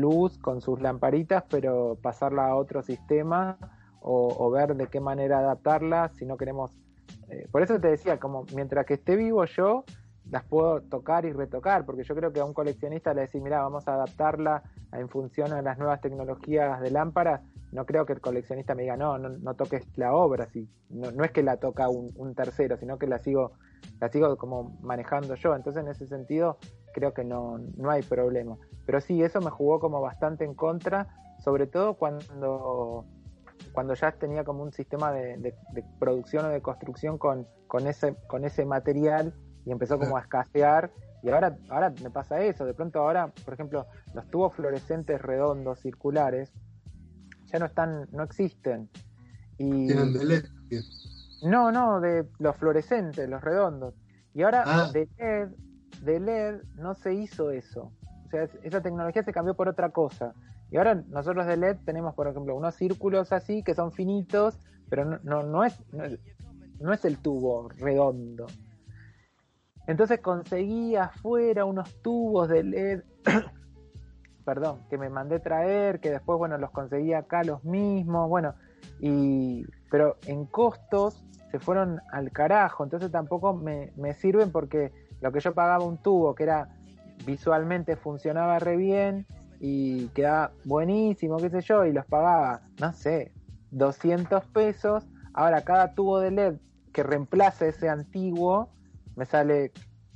luz, 0.00 0.38
con 0.38 0.60
sus 0.60 0.80
lamparitas, 0.80 1.44
pero 1.48 1.98
pasarla 2.00 2.48
a 2.48 2.56
otro 2.56 2.82
sistema 2.82 3.58
o, 4.00 4.50
ver 4.50 4.76
de 4.76 4.86
qué 4.86 5.00
manera 5.00 5.38
adaptarla 5.38 6.10
si 6.10 6.24
no 6.24 6.36
queremos... 6.36 6.72
Eh, 7.28 7.48
por 7.50 7.62
eso 7.62 7.80
te 7.80 7.88
decía, 7.88 8.18
como 8.18 8.44
mientras 8.54 8.86
que 8.86 8.94
esté 8.94 9.16
vivo 9.16 9.44
yo, 9.46 9.84
las 10.30 10.44
puedo 10.44 10.80
tocar 10.82 11.24
y 11.24 11.32
retocar, 11.32 11.84
porque 11.84 12.04
yo 12.04 12.14
creo 12.14 12.32
que 12.32 12.40
a 12.40 12.44
un 12.44 12.54
coleccionista 12.54 13.14
le 13.14 13.22
decir, 13.22 13.42
mira, 13.42 13.62
vamos 13.62 13.86
a 13.88 13.94
adaptarla 13.94 14.62
en 14.92 15.08
función 15.08 15.52
a 15.52 15.62
las 15.62 15.78
nuevas 15.78 16.00
tecnologías 16.00 16.80
de 16.80 16.90
lámparas, 16.90 17.42
no 17.76 17.84
creo 17.84 18.06
que 18.06 18.14
el 18.14 18.22
coleccionista 18.22 18.74
me 18.74 18.84
diga, 18.84 18.96
no, 18.96 19.18
no, 19.18 19.54
toques 19.54 19.86
la 19.98 20.14
obra, 20.14 20.46
sí. 20.46 20.66
no, 20.88 21.12
no 21.12 21.24
es 21.24 21.30
que 21.30 21.42
la 21.42 21.58
toca 21.58 21.90
un, 21.90 22.34
tercero, 22.34 22.78
sino 22.78 22.98
que 22.98 23.06
la 23.06 23.18
sigo, 23.18 23.52
la 24.00 24.08
sigo 24.08 24.34
como 24.38 24.78
manejando 24.80 25.34
yo. 25.34 25.54
Entonces, 25.54 25.82
en 25.82 25.90
ese 25.90 26.06
sentido, 26.06 26.56
creo 26.94 27.12
que 27.12 27.22
no, 27.22 27.58
no 27.76 27.90
hay 27.90 28.02
problema. 28.02 28.56
Pero 28.86 29.02
sí, 29.02 29.22
eso 29.22 29.42
me 29.42 29.50
jugó 29.50 29.78
como 29.78 30.00
bastante 30.00 30.46
en 30.46 30.54
contra, 30.54 31.08
sobre 31.44 31.66
todo 31.66 31.98
cuando, 31.98 33.04
cuando 33.72 33.92
ya 33.92 34.10
tenía 34.12 34.42
como 34.42 34.62
un 34.62 34.72
sistema 34.72 35.12
de, 35.12 35.54
producción 35.98 36.46
o 36.46 36.48
de 36.48 36.62
construcción 36.62 37.18
con, 37.18 37.46
con, 37.66 37.86
ese, 37.86 38.16
con 38.26 38.46
ese 38.46 38.64
material 38.64 39.34
y 39.66 39.70
empezó 39.70 39.98
como 39.98 40.16
a 40.16 40.20
escasear. 40.20 40.90
Y 41.22 41.28
ahora, 41.28 41.58
ahora 41.68 41.92
me 42.02 42.08
pasa 42.08 42.40
eso, 42.40 42.64
de 42.64 42.72
pronto 42.72 43.00
ahora, 43.00 43.34
por 43.44 43.52
ejemplo, 43.52 43.84
los 44.14 44.26
tubos 44.28 44.54
fluorescentes 44.54 45.20
redondos, 45.20 45.80
circulares, 45.80 46.54
ya 47.46 47.58
no 47.58 47.66
están, 47.66 48.08
no 48.12 48.22
existen. 48.22 48.88
Y... 49.58 49.86
¿Tienen 49.86 50.12
de 50.12 50.24
LED? 50.24 50.44
No, 51.42 51.70
no, 51.70 52.00
de 52.00 52.26
los 52.38 52.56
fluorescentes, 52.56 53.28
los 53.28 53.42
redondos. 53.42 53.94
Y 54.34 54.42
ahora 54.42 54.64
ah. 54.66 54.90
de 54.92 55.08
LED, 55.18 55.48
de 56.02 56.20
LED 56.20 56.62
no 56.76 56.94
se 56.94 57.14
hizo 57.14 57.50
eso. 57.50 57.92
O 58.26 58.28
sea, 58.30 58.48
esa 58.62 58.82
tecnología 58.82 59.22
se 59.22 59.32
cambió 59.32 59.54
por 59.54 59.68
otra 59.68 59.90
cosa. 59.90 60.34
Y 60.70 60.76
ahora 60.76 60.94
nosotros 61.08 61.46
de 61.46 61.56
LED 61.56 61.76
tenemos, 61.84 62.14
por 62.14 62.26
ejemplo, 62.26 62.56
unos 62.56 62.74
círculos 62.74 63.32
así 63.32 63.62
que 63.62 63.74
son 63.74 63.92
finitos, 63.92 64.58
pero 64.88 65.04
no, 65.04 65.18
no, 65.22 65.42
no 65.42 65.64
es, 65.64 65.78
no, 66.80 66.92
es 66.92 67.04
el 67.04 67.18
tubo 67.18 67.68
redondo. 67.68 68.46
Entonces 69.86 70.20
conseguí 70.20 70.96
afuera 70.96 71.64
unos 71.64 72.02
tubos 72.02 72.48
de 72.48 72.64
LED, 72.64 73.02
perdón, 74.46 74.78
que 74.88 74.96
me 74.96 75.10
mandé 75.10 75.40
traer, 75.40 75.98
que 75.98 76.10
después, 76.10 76.38
bueno, 76.38 76.56
los 76.56 76.70
conseguí 76.70 77.12
acá 77.12 77.42
los 77.42 77.64
mismos, 77.64 78.28
bueno, 78.28 78.54
y, 79.00 79.66
pero 79.90 80.16
en 80.26 80.46
costos 80.46 81.24
se 81.50 81.58
fueron 81.58 82.00
al 82.12 82.30
carajo, 82.30 82.84
entonces 82.84 83.10
tampoco 83.10 83.54
me, 83.54 83.92
me 83.96 84.14
sirven 84.14 84.52
porque 84.52 84.92
lo 85.20 85.32
que 85.32 85.40
yo 85.40 85.52
pagaba 85.52 85.84
un 85.84 85.98
tubo 85.98 86.36
que 86.36 86.44
era 86.44 86.68
visualmente 87.26 87.96
funcionaba 87.96 88.60
re 88.60 88.76
bien 88.76 89.26
y 89.58 90.06
quedaba 90.08 90.52
buenísimo, 90.64 91.38
qué 91.38 91.50
sé 91.50 91.60
yo, 91.62 91.84
y 91.84 91.92
los 91.92 92.06
pagaba, 92.06 92.60
no 92.80 92.92
sé, 92.92 93.32
200 93.72 94.44
pesos. 94.46 95.08
Ahora 95.34 95.62
cada 95.62 95.94
tubo 95.94 96.20
de 96.20 96.30
LED 96.30 96.54
que 96.92 97.02
reemplace 97.02 97.68
ese 97.68 97.88
antiguo 97.88 98.70
me 99.16 99.26
sale 99.26 99.72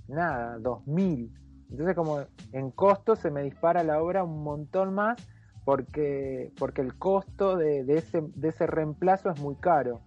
nada, 0.06 0.58
2000. 0.58 1.32
Entonces 1.70 1.94
como 1.94 2.20
en 2.52 2.70
costo 2.70 3.16
se 3.16 3.30
me 3.30 3.42
dispara 3.42 3.84
la 3.84 4.02
obra 4.02 4.24
un 4.24 4.42
montón 4.42 4.94
más 4.94 5.16
porque, 5.64 6.52
porque 6.58 6.80
el 6.80 6.98
costo 6.98 7.56
de, 7.56 7.80
ese, 7.94 8.22
de 8.34 8.48
ese 8.48 8.66
reemplazo 8.66 9.30
es 9.30 9.40
muy 9.40 9.56
caro. 9.56 10.00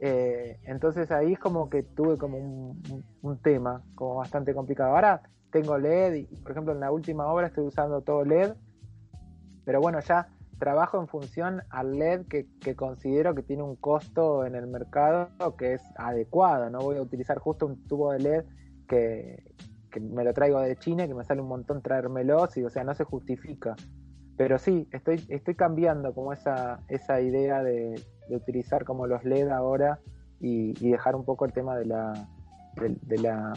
Eh, 0.00 0.58
entonces 0.64 1.10
ahí 1.10 1.34
es 1.34 1.38
como 1.38 1.68
que 1.68 1.82
tuve 1.82 2.16
como 2.16 2.38
un, 2.38 3.04
un, 3.22 3.38
tema 3.38 3.82
como 3.94 4.16
bastante 4.16 4.54
complicado. 4.54 4.94
Ahora 4.94 5.22
tengo 5.50 5.78
LED 5.78 6.14
y 6.14 6.36
por 6.36 6.52
ejemplo 6.52 6.72
en 6.72 6.80
la 6.80 6.90
última 6.90 7.26
obra 7.26 7.48
estoy 7.48 7.66
usando 7.66 8.00
todo 8.00 8.24
LED, 8.24 8.52
pero 9.64 9.80
bueno, 9.80 10.00
ya 10.00 10.28
trabajo 10.58 11.00
en 11.00 11.08
función 11.08 11.62
al 11.70 11.98
LED 11.98 12.26
que, 12.28 12.46
que, 12.60 12.76
considero 12.76 13.34
que 13.34 13.42
tiene 13.42 13.62
un 13.62 13.76
costo 13.76 14.44
en 14.44 14.54
el 14.54 14.66
mercado 14.66 15.56
que 15.56 15.74
es 15.74 15.82
adecuado, 15.96 16.70
no 16.70 16.80
voy 16.80 16.96
a 16.98 17.02
utilizar 17.02 17.38
justo 17.38 17.66
un 17.66 17.82
tubo 17.86 18.12
de 18.12 18.18
LED 18.20 18.44
que, 18.88 19.49
que 19.90 20.00
me 20.00 20.24
lo 20.24 20.32
traigo 20.32 20.60
de 20.60 20.76
China, 20.76 21.06
que 21.06 21.14
me 21.14 21.24
sale 21.24 21.40
un 21.40 21.48
montón 21.48 21.82
traérmelo, 21.82 22.48
y, 22.54 22.62
o 22.62 22.70
sea, 22.70 22.84
no 22.84 22.94
se 22.94 23.04
justifica. 23.04 23.76
Pero 24.36 24.58
sí, 24.58 24.88
estoy, 24.92 25.24
estoy 25.28 25.54
cambiando 25.54 26.14
como 26.14 26.32
esa, 26.32 26.80
esa 26.88 27.20
idea 27.20 27.62
de, 27.62 28.00
de 28.30 28.36
utilizar 28.36 28.84
como 28.84 29.06
los 29.06 29.24
LED 29.24 29.48
ahora 29.48 29.98
y, 30.40 30.72
dejar 30.90 31.14
un 31.14 31.24
poco 31.24 31.44
el 31.44 31.52
tema 31.52 31.76
de 31.76 31.84
la, 31.84 32.12
de, 32.76 33.18
la, 33.18 33.52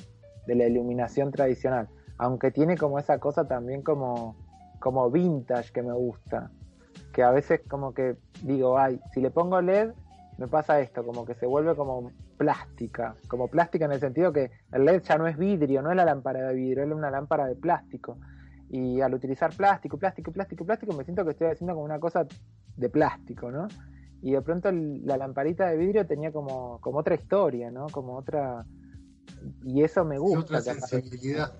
de 0.45 0.55
la 0.55 0.65
iluminación 0.67 1.31
tradicional. 1.31 1.87
Aunque 2.17 2.51
tiene 2.51 2.77
como 2.77 2.99
esa 2.99 3.19
cosa 3.19 3.47
también 3.47 3.81
como, 3.81 4.35
como 4.79 5.09
vintage 5.09 5.71
que 5.71 5.81
me 5.81 5.93
gusta. 5.93 6.51
Que 7.13 7.23
a 7.23 7.31
veces 7.31 7.61
como 7.67 7.93
que 7.93 8.17
digo, 8.43 8.77
ay, 8.77 8.99
si 9.13 9.21
le 9.21 9.31
pongo 9.31 9.61
LED, 9.61 9.91
me 10.37 10.47
pasa 10.47 10.79
esto, 10.81 11.05
como 11.05 11.25
que 11.25 11.35
se 11.35 11.45
vuelve 11.45 11.75
como 11.75 12.11
plástica, 12.43 13.15
como 13.27 13.47
plástica 13.47 13.85
en 13.85 13.93
el 13.93 13.99
sentido 13.99 14.31
que 14.33 14.51
el 14.71 14.85
LED 14.85 15.01
ya 15.03 15.17
no 15.17 15.27
es 15.27 15.37
vidrio, 15.37 15.81
no 15.81 15.91
es 15.91 15.97
la 15.97 16.05
lámpara 16.05 16.47
de 16.47 16.53
vidrio, 16.53 16.83
es 16.83 16.91
una 16.91 17.11
lámpara 17.11 17.45
de 17.45 17.55
plástico. 17.55 18.17
Y 18.69 19.01
al 19.01 19.13
utilizar 19.13 19.55
plástico, 19.55 19.97
plástico, 19.97 20.31
plástico, 20.31 20.65
plástico, 20.65 20.93
me 20.93 21.03
siento 21.03 21.23
que 21.23 21.31
estoy 21.31 21.47
haciendo 21.47 21.73
como 21.73 21.85
una 21.85 21.99
cosa 21.99 22.25
de 22.75 22.89
plástico, 22.89 23.51
¿no? 23.51 23.67
y 24.23 24.31
de 24.31 24.41
pronto 24.41 24.71
la 24.71 25.17
lamparita 25.17 25.67
de 25.67 25.75
vidrio 25.75 26.07
tenía 26.07 26.31
como, 26.31 26.79
como 26.79 26.99
otra 26.99 27.13
historia, 27.13 27.69
¿no? 27.69 27.87
Como 27.87 28.15
otra... 28.15 28.65
Y 29.65 29.83
eso 29.83 30.05
me 30.05 30.17
gusta. 30.17 30.39
otra 30.39 30.61
sensibilidad. 30.61 31.51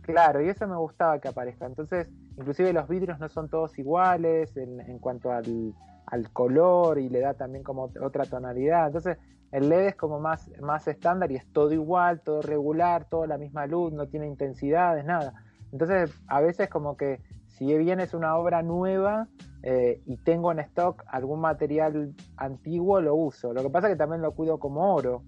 Claro, 0.00 0.42
y 0.42 0.48
eso 0.48 0.66
me 0.66 0.76
gustaba 0.76 1.20
que 1.20 1.28
aparezca. 1.28 1.64
Entonces, 1.64 2.08
inclusive 2.36 2.72
los 2.72 2.88
vidrios 2.88 3.20
no 3.20 3.28
son 3.28 3.48
todos 3.48 3.78
iguales 3.78 4.56
en, 4.56 4.80
en 4.80 4.98
cuanto 4.98 5.30
al, 5.30 5.72
al, 6.06 6.32
color 6.32 6.98
y 6.98 7.08
le 7.08 7.20
da 7.20 7.34
también 7.34 7.62
como 7.62 7.92
otra 8.00 8.24
tonalidad. 8.24 8.88
Entonces, 8.88 9.16
el 9.52 9.68
LED 9.68 9.88
es 9.88 9.96
como 9.96 10.18
más, 10.18 10.50
más 10.60 10.88
estándar 10.88 11.30
y 11.30 11.36
es 11.36 11.46
todo 11.52 11.72
igual, 11.72 12.22
todo 12.22 12.42
regular, 12.42 13.04
toda 13.08 13.26
la 13.26 13.38
misma 13.38 13.66
luz, 13.66 13.92
no 13.92 14.08
tiene 14.08 14.26
intensidades, 14.26 15.04
nada. 15.04 15.34
Entonces, 15.70 16.12
a 16.26 16.40
veces 16.40 16.68
como 16.68 16.96
que 16.96 17.20
si 17.46 17.76
bien 17.76 18.00
es 18.00 18.14
una 18.14 18.36
obra 18.36 18.62
nueva, 18.62 19.28
eh, 19.62 20.02
y 20.06 20.16
tengo 20.16 20.50
en 20.50 20.58
stock 20.58 21.04
algún 21.06 21.40
material 21.40 22.14
antiguo, 22.36 23.00
lo 23.00 23.14
uso. 23.14 23.52
Lo 23.52 23.62
que 23.62 23.70
pasa 23.70 23.86
es 23.86 23.94
que 23.94 23.98
también 23.98 24.20
lo 24.20 24.34
cuido 24.34 24.58
como 24.58 24.94
oro, 24.94 25.22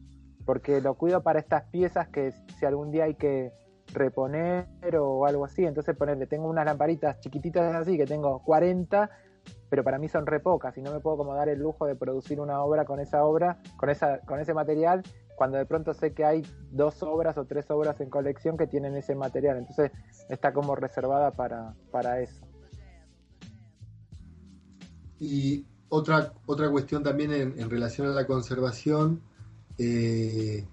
porque 0.45 0.81
lo 0.81 0.95
cuido 0.95 1.23
para 1.23 1.39
estas 1.39 1.65
piezas 1.65 2.09
que 2.09 2.33
si 2.33 2.67
algún 2.67 2.91
día 2.91 3.05
hay 3.05 3.15
que 3.15 3.53
reponer 3.93 4.67
o 4.99 5.27
algo 5.27 5.45
así, 5.45 5.65
entonces 5.65 5.97
ponerle, 5.97 6.27
tengo 6.27 6.49
unas 6.49 6.65
lamparitas 6.65 7.21
chiquititas 7.21 7.75
así, 7.75 7.97
que 7.97 8.07
tengo 8.07 8.43
40, 8.43 9.09
pero 9.69 9.83
para 9.85 9.99
mí 9.99 10.09
son 10.09 10.27
re 10.27 10.41
pocas 10.41 10.77
y 10.79 10.83
no 10.83 10.93
me 10.93 11.01
puedo 11.01 11.17
como 11.17 11.35
dar 11.35 11.49
el 11.49 11.59
lujo 11.59 11.87
de 11.87 11.97
producir 11.97 12.41
una 12.41 12.63
obra 12.63 12.85
con 12.85 13.01
esa 13.01 13.25
obra, 13.25 13.59
con, 13.77 13.91
esa, 13.91 14.21
con 14.21 14.41
ese 14.41 14.55
material, 14.55 15.03
cuando 15.37 15.59
de 15.59 15.67
pronto 15.67 15.95
sé 15.95 16.13
que 16.13 16.25
hay 16.25 16.43
dos 16.71 17.03
obras 17.03 17.37
o 17.39 17.45
tres 17.45 17.71
obras 17.71 18.01
en 18.01 18.11
colección 18.11 18.57
que 18.57 18.67
tienen 18.67 18.95
ese 18.97 19.15
material, 19.15 19.59
entonces 19.59 19.91
está 20.29 20.53
como 20.53 20.77
reservada 20.77 21.31
para, 21.33 21.75
para 21.91 22.21
eso. 22.21 22.47
Y 25.19 25.67
otra, 25.89 26.33
otra 26.47 26.71
cuestión 26.71 27.03
también 27.03 27.33
en, 27.33 27.71
relación 27.71 28.09
a 28.09 28.11
la 28.11 28.27
conservación, 28.27 29.23
eh, 29.79 30.65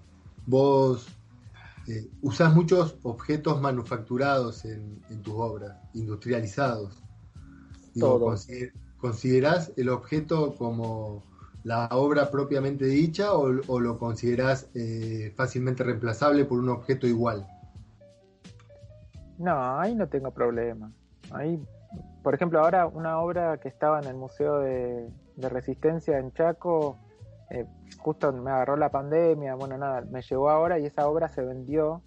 vos 0.46 1.06
eh, 1.88 2.08
usás 2.22 2.54
muchos 2.54 2.96
objetos 3.02 3.60
manufacturados 3.60 4.64
en, 4.64 5.00
tus 5.22 5.34
obras, 5.34 5.76
industrializados. 5.94 7.01
Digo, 7.94 8.34
¿Considerás 8.98 9.72
el 9.76 9.88
objeto 9.88 10.54
como 10.54 11.24
la 11.64 11.88
obra 11.90 12.30
propiamente 12.30 12.84
dicha 12.84 13.32
o, 13.34 13.80
lo 13.80 13.98
considerás 13.98 14.68
eh, 14.74 15.32
fácilmente 15.36 15.82
reemplazable 15.82 16.44
por 16.44 16.60
un 16.60 16.68
objeto 16.68 17.08
igual? 17.08 17.46
No, 19.38 19.80
ahí 19.80 19.94
no 19.96 20.08
tengo 20.08 20.30
problema. 20.30 20.92
Ahí 21.32 21.60
por 22.22 22.34
ejemplo, 22.34 22.60
ahora 22.60 22.86
una 22.86 23.18
obra 23.20 23.58
que 23.58 23.68
estaba 23.68 24.00
en 24.00 24.06
el 24.06 24.14
Museo 24.14 24.60
de, 24.60 25.10
Resistencia 25.36 26.18
en 26.18 26.32
Chaco, 26.32 26.98
eh, 27.50 27.66
justo 27.98 28.32
me 28.32 28.50
agarró 28.50 28.76
la 28.76 28.90
pandemia, 28.90 29.56
bueno, 29.56 29.76
nada, 29.76 30.02
me 30.02 30.22
llegó 30.22 30.50
ahora 30.50 30.78
y 30.78 30.86
esa 30.86 31.08
obra 31.08 31.28
se 31.28 31.42
vendió 31.42 32.00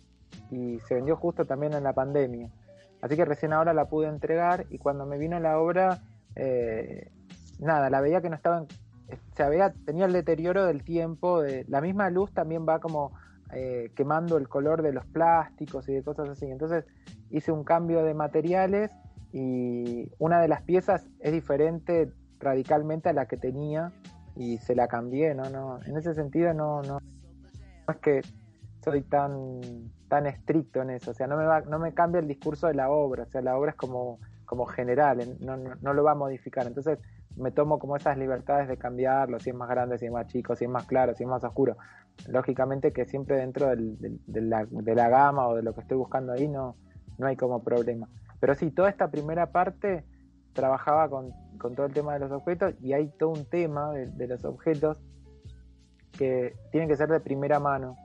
y 0.51 0.79
se 0.81 0.95
vendió 0.95 1.17
justo 1.17 1.43
también 1.43 1.73
en 1.73 1.83
la 1.83 1.91
pandemia. 1.91 2.49
Así 3.05 3.15
que 3.15 3.23
recién 3.23 3.53
ahora 3.53 3.75
la 3.75 3.85
pude 3.85 4.07
entregar 4.07 4.65
y 4.71 4.79
cuando 4.79 5.05
me 5.05 5.19
vino 5.19 5.39
la 5.39 5.59
obra, 5.59 6.01
eh, 6.35 7.11
nada, 7.59 7.91
la 7.91 8.01
veía 8.01 8.19
que 8.19 8.31
no 8.31 8.35
estaba, 8.35 8.65
se 9.35 9.43
había, 9.43 9.73
tenía 9.85 10.05
el 10.05 10.11
deterioro 10.11 10.65
del 10.65 10.83
tiempo, 10.83 11.43
de, 11.43 11.65
la 11.67 11.81
misma 11.81 12.09
luz 12.09 12.33
también 12.33 12.65
va 12.67 12.79
como 12.79 13.11
eh, 13.53 13.91
quemando 13.95 14.37
el 14.37 14.49
color 14.49 14.81
de 14.81 14.91
los 14.91 15.05
plásticos 15.05 15.87
y 15.87 15.93
de 15.93 16.01
cosas 16.01 16.29
así. 16.29 16.47
Entonces 16.47 16.83
hice 17.29 17.51
un 17.51 17.63
cambio 17.63 18.03
de 18.03 18.15
materiales 18.15 18.89
y 19.31 20.09
una 20.17 20.41
de 20.41 20.47
las 20.47 20.63
piezas 20.63 21.07
es 21.19 21.31
diferente 21.31 22.11
radicalmente 22.39 23.09
a 23.09 23.13
la 23.13 23.27
que 23.27 23.37
tenía 23.37 23.91
y 24.35 24.57
se 24.57 24.73
la 24.73 24.87
cambié, 24.87 25.35
¿no? 25.35 25.47
no 25.51 25.79
en 25.85 25.95
ese 25.95 26.15
sentido 26.15 26.55
no, 26.55 26.81
no, 26.81 26.97
es 27.87 27.97
que 27.97 28.21
soy 28.83 29.03
tan, 29.03 29.61
tan 30.07 30.27
estricto 30.27 30.81
en 30.81 30.91
eso, 30.91 31.11
o 31.11 31.13
sea, 31.13 31.27
no 31.27 31.37
me, 31.37 31.45
va, 31.45 31.61
no 31.61 31.79
me 31.79 31.93
cambia 31.93 32.19
el 32.19 32.27
discurso 32.27 32.67
de 32.67 32.75
la 32.75 32.89
obra, 32.89 33.23
o 33.23 33.27
sea, 33.27 33.41
la 33.41 33.57
obra 33.57 33.71
es 33.71 33.77
como, 33.77 34.19
como 34.45 34.65
general, 34.65 35.37
no, 35.39 35.57
no, 35.57 35.93
lo 35.93 36.03
va 36.03 36.11
a 36.11 36.15
modificar, 36.15 36.67
entonces 36.67 36.99
me 37.35 37.51
tomo 37.51 37.79
como 37.79 37.95
esas 37.97 38.17
libertades 38.17 38.67
de 38.67 38.77
cambiarlo, 38.77 39.39
si 39.39 39.49
es 39.49 39.55
más 39.55 39.69
grande, 39.69 39.97
si 39.97 40.05
es 40.05 40.11
más 40.11 40.27
chico, 40.27 40.55
si 40.55 40.65
es 40.65 40.69
más 40.69 40.85
claro, 40.85 41.13
si 41.15 41.23
es 41.23 41.29
más 41.29 41.43
oscuro. 41.43 41.75
Lógicamente 42.29 42.93
que 42.93 43.05
siempre 43.05 43.35
dentro 43.35 43.67
del, 43.67 43.97
de, 43.99 44.41
la, 44.41 44.65
de 44.69 44.95
la 44.95 45.09
gama 45.09 45.47
o 45.47 45.55
de 45.55 45.63
lo 45.63 45.73
que 45.73 45.81
estoy 45.81 45.97
buscando 45.97 46.31
ahí 46.31 46.47
no, 46.47 46.77
no 47.17 47.27
hay 47.27 47.35
como 47.35 47.61
problema. 47.61 48.07
Pero 48.39 48.55
sí, 48.55 48.71
toda 48.71 48.89
esta 48.89 49.09
primera 49.09 49.51
parte 49.51 50.05
trabajaba 50.53 51.09
con, 51.09 51.33
todo 51.75 51.85
el 51.85 51.93
tema 51.93 52.13
de 52.13 52.19
los 52.19 52.31
objetos 52.31 52.73
y 52.81 52.93
hay 52.93 53.09
todo 53.09 53.29
un 53.29 53.45
tema 53.45 53.91
de, 53.91 54.27
los 54.27 54.43
objetos 54.45 55.01
que 56.11 56.55
tienen 56.71 56.87
que 56.87 56.95
ser 56.95 57.09
de 57.09 57.19
primera 57.19 57.59
mano 57.59 57.97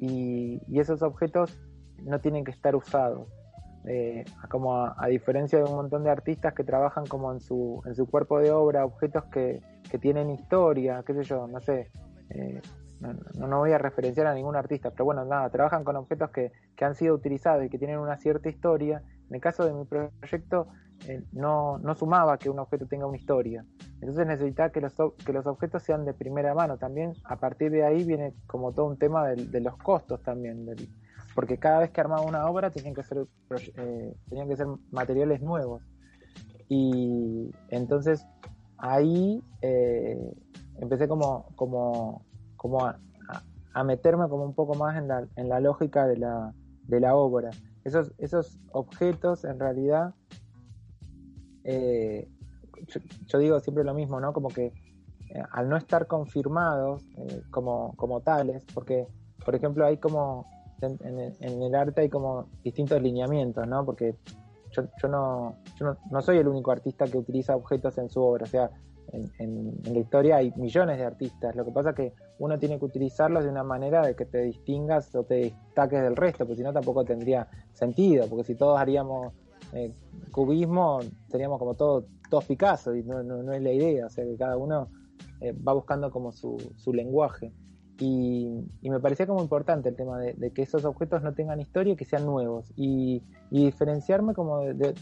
y, 0.00 0.60
esos 0.78 1.02
objetos 1.02 1.58
no 2.02 2.20
tienen 2.20 2.44
que 2.44 2.50
estar 2.50 2.74
usados. 2.74 3.28
Eh, 3.86 4.24
como 4.50 4.84
a, 4.84 5.06
diferencia 5.08 5.58
de 5.58 5.64
un 5.64 5.74
montón 5.74 6.04
de 6.04 6.10
artistas 6.10 6.52
que 6.52 6.64
trabajan 6.64 7.06
como 7.06 7.32
en 7.32 7.40
su, 7.40 7.82
en 7.86 7.94
su 7.94 8.06
cuerpo 8.06 8.38
de 8.38 8.50
obra, 8.50 8.84
objetos 8.84 9.24
que, 9.32 9.62
que 9.90 9.98
tienen 9.98 10.30
historia, 10.30 11.02
qué 11.06 11.14
sé 11.14 11.22
yo, 11.24 11.46
no 11.46 11.60
sé, 11.60 11.90
eh, 12.28 12.60
no, 13.00 13.14
no, 13.46 13.58
voy 13.58 13.72
a 13.72 13.78
referenciar 13.78 14.26
a 14.26 14.34
ningún 14.34 14.56
artista, 14.56 14.90
pero 14.90 15.06
bueno, 15.06 15.24
nada, 15.24 15.48
trabajan 15.48 15.84
con 15.84 15.96
objetos 15.96 16.30
que, 16.30 16.52
que 16.76 16.84
han 16.84 16.94
sido 16.94 17.14
utilizados 17.14 17.64
y 17.64 17.70
que 17.70 17.78
tienen 17.78 17.98
una 17.98 18.18
cierta 18.18 18.50
historia 18.50 19.02
en 19.30 19.36
el 19.36 19.40
caso 19.40 19.64
de 19.64 19.72
mi 19.72 19.84
proyecto, 19.84 20.66
eh, 21.06 21.22
no, 21.32 21.78
no, 21.78 21.94
sumaba 21.94 22.36
que 22.36 22.50
un 22.50 22.58
objeto 22.58 22.86
tenga 22.86 23.06
una 23.06 23.16
historia. 23.16 23.64
Entonces 24.00 24.26
necesitaba 24.26 24.70
que 24.70 24.80
los, 24.80 24.94
que 25.24 25.32
los 25.32 25.46
objetos 25.46 25.82
sean 25.82 26.04
de 26.04 26.14
primera 26.14 26.54
mano. 26.54 26.78
También 26.78 27.12
a 27.24 27.36
partir 27.36 27.70
de 27.70 27.84
ahí 27.84 28.04
viene 28.04 28.34
como 28.46 28.72
todo 28.72 28.86
un 28.86 28.96
tema 28.96 29.28
de, 29.28 29.60
los 29.60 29.76
costos 29.76 30.22
también. 30.22 30.66
porque 31.34 31.58
cada 31.58 31.80
vez 31.80 31.90
que 31.90 32.00
armaba 32.00 32.22
una 32.22 32.46
obra 32.46 32.70
tenían 32.70 32.94
que 32.94 33.02
ser, 33.02 33.26
eh, 33.76 34.14
tenían 34.28 34.48
que 34.48 34.56
ser 34.56 34.66
materiales 34.90 35.42
nuevos. 35.42 35.82
Y 36.68 37.50
entonces 37.68 38.26
ahí 38.78 39.42
eh, 39.60 40.18
empecé 40.78 41.06
como, 41.06 41.46
como, 41.56 42.24
como 42.56 42.86
a, 42.86 42.98
a, 43.74 43.84
meterme 43.84 44.28
como 44.28 44.44
un 44.44 44.54
poco 44.54 44.74
más 44.74 44.96
en 44.96 45.08
la, 45.08 45.26
en 45.36 45.48
la 45.48 45.60
lógica 45.60 46.06
de 46.06 46.16
la, 46.16 46.54
de 46.84 47.00
la 47.00 47.16
obra. 47.16 47.50
Esos, 47.84 48.12
esos 48.18 48.58
objetos 48.72 49.44
en 49.44 49.58
realidad, 49.58 50.14
eh, 51.64 52.28
yo, 53.26 53.38
digo 53.38 53.60
siempre 53.60 53.84
lo 53.84 53.94
mismo, 53.94 54.20
¿no? 54.20 54.32
Como 54.32 54.48
que 54.48 54.66
eh, 54.66 55.42
al 55.52 55.68
no 55.68 55.76
estar 55.76 56.06
confirmados 56.06 57.04
eh, 57.16 57.42
como, 57.50 57.94
como 57.96 58.20
tales, 58.20 58.64
porque, 58.74 59.06
por 59.44 59.54
ejemplo, 59.54 59.86
hay 59.86 59.98
como, 59.98 60.46
en, 60.80 60.98
en, 61.40 61.62
el 61.62 61.74
arte 61.74 62.02
hay 62.02 62.08
como 62.08 62.46
distintos 62.62 63.00
lineamientos, 63.02 63.66
¿no? 63.66 63.84
Porque 63.84 64.16
yo, 64.72 64.84
yo, 65.02 65.08
no, 65.08 65.56
yo 65.76 65.86
no, 65.86 65.96
no, 66.10 66.22
soy 66.22 66.38
el 66.38 66.48
único 66.48 66.70
artista 66.70 67.06
que 67.06 67.18
utiliza 67.18 67.56
objetos 67.56 67.98
en 67.98 68.08
su 68.08 68.22
obra, 68.22 68.44
o 68.44 68.48
sea, 68.48 68.70
en, 69.12 69.74
la 69.84 69.98
historia 69.98 70.36
hay 70.36 70.52
millones 70.56 70.98
de 70.98 71.04
artistas. 71.04 71.54
Lo 71.56 71.64
que 71.64 71.72
pasa 71.72 71.90
es 71.90 71.96
que 71.96 72.12
uno 72.38 72.58
tiene 72.58 72.78
que 72.78 72.84
utilizarlos 72.84 73.44
de 73.44 73.50
una 73.50 73.64
manera 73.64 74.06
de 74.06 74.14
que 74.14 74.24
te 74.24 74.42
distingas 74.42 75.14
o 75.14 75.24
te 75.24 75.34
destaques 75.34 76.02
del 76.02 76.16
resto, 76.16 76.44
porque 76.44 76.56
si 76.56 76.62
no 76.62 76.72
tampoco 76.72 77.04
tendría 77.04 77.48
sentido, 77.72 78.26
porque 78.28 78.44
si 78.44 78.54
todos 78.54 78.78
haríamos 78.78 79.32
eh, 79.72 79.92
cubismo, 80.30 81.00
seríamos 81.28 81.58
como 81.58 81.74
todos, 81.74 82.04
todos 82.28 82.44
Picasso, 82.44 82.94
y 82.94 83.02
no, 83.02 83.22
no, 83.22 83.52
es 83.52 83.62
la 83.62 83.72
idea, 83.72 84.06
o 84.06 84.10
sea 84.10 84.24
que 84.24 84.36
cada 84.36 84.56
uno 84.56 84.88
eh, 85.40 85.52
va 85.52 85.72
buscando 85.72 86.10
como 86.10 86.32
su, 86.32 86.56
su 86.76 86.92
lenguaje. 86.92 87.52
Y, 88.00 88.48
me 88.82 88.98
parecía 88.98 89.26
como 89.26 89.42
importante 89.42 89.90
el 89.90 89.96
tema 89.96 90.18
de, 90.18 90.52
que 90.52 90.62
esos 90.62 90.86
objetos 90.86 91.22
no 91.22 91.34
tengan 91.34 91.60
historia 91.60 91.92
y 91.92 91.96
que 91.96 92.06
sean 92.06 92.24
nuevos. 92.24 92.72
Y, 92.74 93.22
diferenciarme 93.50 94.32
como 94.32 94.60
de, 94.60 94.94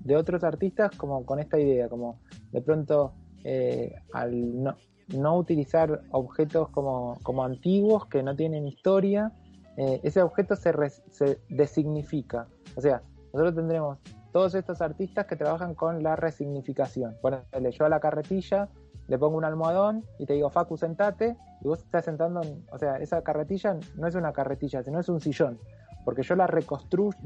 de, 0.00 0.16
otros 0.16 0.42
artistas 0.44 0.96
como 0.96 1.26
con 1.26 1.38
esta 1.38 1.58
idea, 1.58 1.88
como 1.88 2.20
de 2.52 2.62
pronto 2.62 3.12
eh, 3.44 3.94
al 4.12 4.74
no, 5.08 5.38
utilizar 5.38 6.02
objetos 6.10 6.68
como, 6.70 7.44
antiguos 7.44 8.06
que 8.06 8.22
no 8.22 8.34
tienen 8.34 8.66
historia, 8.66 9.32
eh, 9.76 10.00
ese 10.02 10.22
objeto 10.22 10.56
se, 10.56 10.72
se 11.10 11.38
designifica. 11.48 12.48
O 12.74 12.80
sea, 12.80 13.02
nosotros 13.32 13.54
tendremos 13.54 13.98
todos 14.36 14.54
estos 14.54 14.82
artistas 14.82 15.24
que 15.24 15.34
trabajan 15.34 15.74
con 15.74 16.02
la 16.02 16.14
resignificación. 16.14 17.16
Bueno, 17.22 17.40
yo 17.70 17.86
a 17.86 17.88
la 17.88 18.00
carretilla 18.00 18.68
le 19.08 19.16
pongo 19.16 19.38
un 19.38 19.46
almohadón 19.46 20.04
y 20.18 20.26
te 20.26 20.34
digo, 20.34 20.50
Facu, 20.50 20.76
sentate, 20.76 21.38
y 21.62 21.66
vos 21.66 21.78
estás 21.78 22.04
sentando, 22.04 22.42
o 22.70 22.78
sea, 22.78 22.98
esa 22.98 23.22
carretilla 23.22 23.78
no 23.96 24.06
es 24.06 24.14
una 24.14 24.34
carretilla, 24.34 24.82
sino 24.82 25.00
es 25.00 25.08
un 25.08 25.22
sillón, 25.22 25.58
porque 26.04 26.22
yo 26.22 26.36
la 26.36 26.46
reconstruyo, 26.46 27.16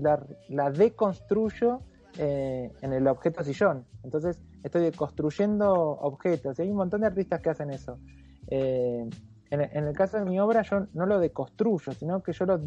la, 0.48 0.70
deconstruyo 0.70 1.80
eh, 2.16 2.70
en 2.80 2.92
el 2.92 3.08
objeto 3.08 3.42
sillón. 3.42 3.84
Entonces 4.04 4.40
estoy 4.62 4.88
construyendo 4.92 5.72
objetos 5.72 6.60
y 6.60 6.62
hay 6.62 6.70
un 6.70 6.76
montón 6.76 7.00
de 7.00 7.08
artistas 7.08 7.40
que 7.40 7.50
hacen 7.50 7.70
eso. 7.70 7.98
Eh, 8.46 9.10
en, 9.50 9.84
el 9.84 9.96
caso 9.96 10.16
de 10.16 10.26
mi 10.26 10.38
obra 10.38 10.62
yo 10.62 10.86
no 10.92 11.06
lo 11.06 11.18
deconstruyo, 11.18 11.90
sino 11.90 12.22
que 12.22 12.32
yo 12.32 12.46
lo, 12.46 12.60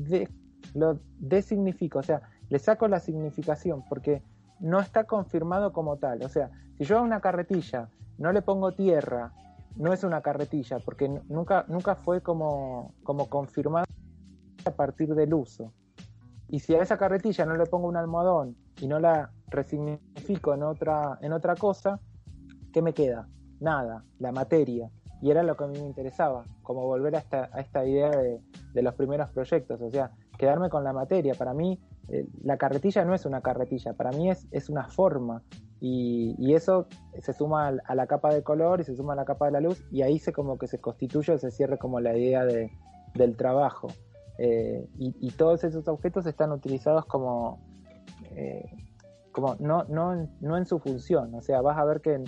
lo 0.73 0.99
designifico, 1.17 1.99
o 1.99 2.03
sea, 2.03 2.23
le 2.49 2.59
saco 2.59 2.87
la 2.87 2.99
significación 2.99 3.83
porque 3.87 4.21
no 4.59 4.79
está 4.79 5.05
confirmado 5.05 5.73
como 5.73 5.97
tal. 5.97 6.23
O 6.23 6.29
sea, 6.29 6.49
si 6.77 6.85
yo 6.85 6.99
a 6.99 7.01
una 7.01 7.21
carretilla 7.21 7.89
no 8.17 8.31
le 8.31 8.41
pongo 8.41 8.71
tierra, 8.71 9.31
no 9.75 9.91
es 9.93 10.03
una 10.03 10.21
carretilla 10.21 10.79
porque 10.79 11.09
nunca, 11.27 11.65
nunca 11.67 11.95
fue 11.95 12.21
como, 12.21 12.93
como 13.03 13.29
confirmado 13.29 13.85
a 14.65 14.71
partir 14.71 15.13
del 15.15 15.33
uso. 15.33 15.71
Y 16.47 16.59
si 16.59 16.75
a 16.75 16.81
esa 16.81 16.97
carretilla 16.97 17.45
no 17.45 17.55
le 17.55 17.65
pongo 17.65 17.87
un 17.87 17.97
almohadón 17.97 18.55
y 18.79 18.87
no 18.87 18.99
la 18.99 19.31
resignifico 19.47 20.53
en 20.53 20.63
otra, 20.63 21.17
en 21.21 21.33
otra 21.33 21.55
cosa, 21.55 21.99
¿qué 22.71 22.81
me 22.81 22.93
queda? 22.93 23.27
Nada, 23.59 24.03
la 24.19 24.31
materia. 24.31 24.89
Y 25.21 25.31
era 25.31 25.41
lo 25.41 25.55
que 25.55 25.63
a 25.63 25.67
mí 25.67 25.79
me 25.79 25.85
interesaba, 25.85 26.43
como 26.63 26.85
volver 26.85 27.15
a 27.15 27.19
esta, 27.19 27.49
a 27.53 27.61
esta 27.61 27.85
idea 27.85 28.09
de, 28.09 28.41
los 28.81 28.93
primeros 28.95 29.29
proyectos, 29.29 29.81
o 29.81 29.89
sea, 29.89 30.11
quedarme 30.37 30.69
con 30.69 30.83
la 30.83 30.91
materia. 30.91 31.33
Para 31.33 31.53
mí, 31.53 31.79
eh, 32.09 32.27
la 32.43 32.57
carretilla 32.57 33.05
no 33.05 33.13
es 33.13 33.25
una 33.25 33.41
carretilla, 33.41 33.93
para 33.93 34.11
mí 34.11 34.29
es, 34.29 34.47
es 34.51 34.69
una 34.69 34.87
forma. 34.87 35.41
Y, 35.79 36.53
eso 36.53 36.87
se 37.19 37.33
suma 37.33 37.73
a 37.85 37.95
la 37.95 38.07
capa 38.07 38.33
de 38.33 38.41
color 38.41 38.79
y 38.79 38.83
se 38.85 38.95
suma 38.95 39.13
a 39.13 39.15
la 39.17 39.25
capa 39.25 39.47
de 39.47 39.51
la 39.51 39.59
luz, 39.59 39.83
y 39.91 40.01
ahí 40.01 40.17
se 40.17 40.31
como 40.31 40.57
que 40.57 40.67
se 40.67 40.79
constituye, 40.79 41.37
se 41.37 41.51
cierra 41.51 41.77
como 41.77 41.99
la 41.99 42.15
idea 42.15 42.45
de, 42.45 42.71
del 43.15 43.35
trabajo. 43.35 43.87
Eh, 44.37 44.87
y, 44.97 45.29
todos 45.31 45.63
esos 45.63 45.87
objetos 45.87 46.25
están 46.25 46.51
utilizados 46.51 47.05
como, 47.05 47.59
eh, 48.35 48.65
como 49.31 49.55
no, 49.59 49.83
no, 49.85 50.27
no 50.41 50.57
en 50.57 50.65
su 50.65 50.79
función. 50.79 51.35
O 51.35 51.41
sea, 51.41 51.61
vas 51.61 51.77
a 51.77 51.85
ver 51.85 52.01
que 52.01 52.23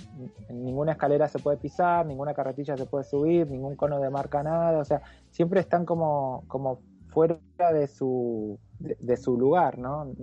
ninguna 0.49 0.93
escalera 0.93 1.27
se 1.27 1.39
puede 1.39 1.57
pisar, 1.57 2.05
ninguna 2.05 2.33
carretilla 2.33 2.77
se 2.77 2.85
puede 2.85 3.05
subir, 3.05 3.49
ningún 3.49 3.75
cono 3.75 3.99
de 3.99 4.09
marca 4.09 4.43
nada. 4.43 4.79
O 4.79 4.85
sea, 4.85 5.01
siempre 5.31 5.61
están 5.61 5.85
como, 5.85 6.43
como 6.47 6.79
fuera 7.15 7.39
de 7.73 7.87
su, 7.87 8.59
de, 8.79 9.17
su 9.17 9.37
lugar, 9.37 9.79
¿no? 9.79 10.13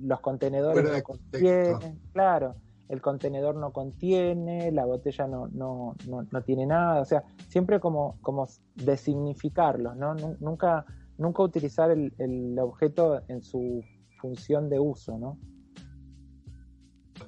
Los 0.00 0.20
contenedores 0.20 0.84
no 0.84 1.02
contienen, 1.02 2.00
claro, 2.12 2.56
el 2.88 3.00
contenedor 3.00 3.54
no 3.54 3.72
contiene, 3.72 4.70
la 4.72 4.84
botella 4.84 5.26
no, 5.26 5.48
no, 5.48 5.94
no, 6.06 6.26
no 6.30 6.42
tiene 6.42 6.66
nada. 6.66 7.00
O 7.00 7.04
sea, 7.04 7.22
siempre 7.48 7.80
como, 7.80 8.18
como 8.20 8.48
designificarlos, 8.74 9.96
¿no? 9.96 10.14
Nunca 10.40 10.84
nunca 11.18 11.42
utilizar 11.42 11.90
el, 11.90 12.12
el, 12.18 12.58
objeto 12.58 13.22
en 13.28 13.42
su 13.42 13.82
función 14.20 14.68
de 14.68 14.78
uso, 14.78 15.18
¿no? 15.18 15.38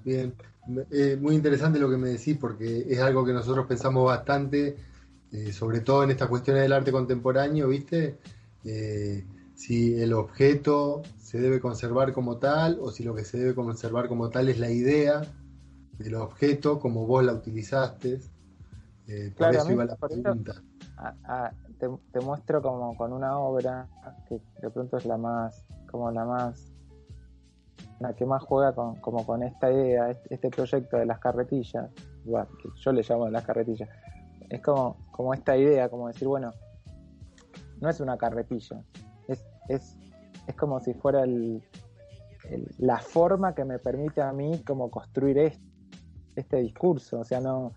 Bien, 0.04 0.34
eh, 0.90 1.16
muy 1.20 1.34
interesante 1.34 1.78
lo 1.78 1.88
que 1.90 1.96
me 1.96 2.08
decís 2.08 2.36
porque 2.38 2.86
es 2.88 3.00
algo 3.00 3.24
que 3.24 3.32
nosotros 3.32 3.66
pensamos 3.66 4.04
bastante, 4.06 4.76
eh, 5.30 5.52
sobre 5.52 5.80
todo 5.80 6.04
en 6.04 6.10
estas 6.10 6.28
cuestiones 6.28 6.62
del 6.62 6.72
arte 6.72 6.92
contemporáneo, 6.92 7.68
¿viste? 7.68 8.18
Eh, 8.64 9.24
si 9.54 10.00
el 10.00 10.12
objeto 10.12 11.02
se 11.18 11.38
debe 11.40 11.60
conservar 11.60 12.12
como 12.12 12.38
tal 12.38 12.78
o 12.80 12.90
si 12.90 13.04
lo 13.04 13.14
que 13.14 13.24
se 13.24 13.38
debe 13.38 13.54
conservar 13.54 14.08
como 14.08 14.30
tal 14.30 14.48
es 14.48 14.58
la 14.58 14.70
idea 14.70 15.22
del 15.98 16.14
objeto 16.16 16.80
como 16.80 17.06
vos 17.06 17.24
la 17.24 17.32
utilizaste. 17.32 18.20
por 19.36 19.54
eso 19.54 19.72
iba 19.72 19.84
la 19.84 19.96
pregunta. 19.96 20.54
te, 21.78 22.20
muestro 22.20 22.62
como 22.62 22.96
con 22.96 23.12
una 23.12 23.38
obra 23.38 23.86
que 24.28 24.40
de 24.60 24.70
pronto 24.70 24.96
es 24.96 25.06
la 25.06 25.16
más, 25.16 25.64
como 25.90 26.10
la 26.10 26.24
más, 26.24 26.72
la 28.00 28.14
que 28.14 28.26
más 28.26 28.42
juega 28.42 28.74
con, 28.74 28.96
como 28.96 29.24
con 29.24 29.42
esta 29.42 29.70
idea, 29.70 30.10
este, 30.10 30.50
proyecto 30.50 30.96
de 30.96 31.06
las 31.06 31.20
carretillas, 31.20 31.90
que 32.24 32.68
yo 32.76 32.92
le 32.92 33.02
llamo 33.02 33.26
de 33.26 33.30
las 33.30 33.44
carretillas, 33.44 33.88
es 34.48 34.60
como, 34.60 34.96
como 35.12 35.32
esta 35.34 35.56
idea, 35.56 35.88
como 35.88 36.08
decir, 36.08 36.26
bueno, 36.26 36.52
no 37.80 37.88
es 37.88 38.00
una 38.00 38.16
carretilla, 38.16 38.82
es, 39.28 39.44
es, 39.68 39.96
es 40.46 40.54
como 40.56 40.80
si 40.80 40.94
fuera 40.94 41.22
el, 41.22 41.62
la 42.78 42.98
forma 42.98 43.54
que 43.54 43.64
me 43.64 43.78
permite 43.78 44.22
a 44.22 44.32
mí 44.32 44.62
como 44.64 44.90
construir 44.90 45.38
este, 45.38 45.62
este 46.36 46.56
discurso, 46.58 47.20
o 47.20 47.24
sea, 47.24 47.40
no, 47.40 47.72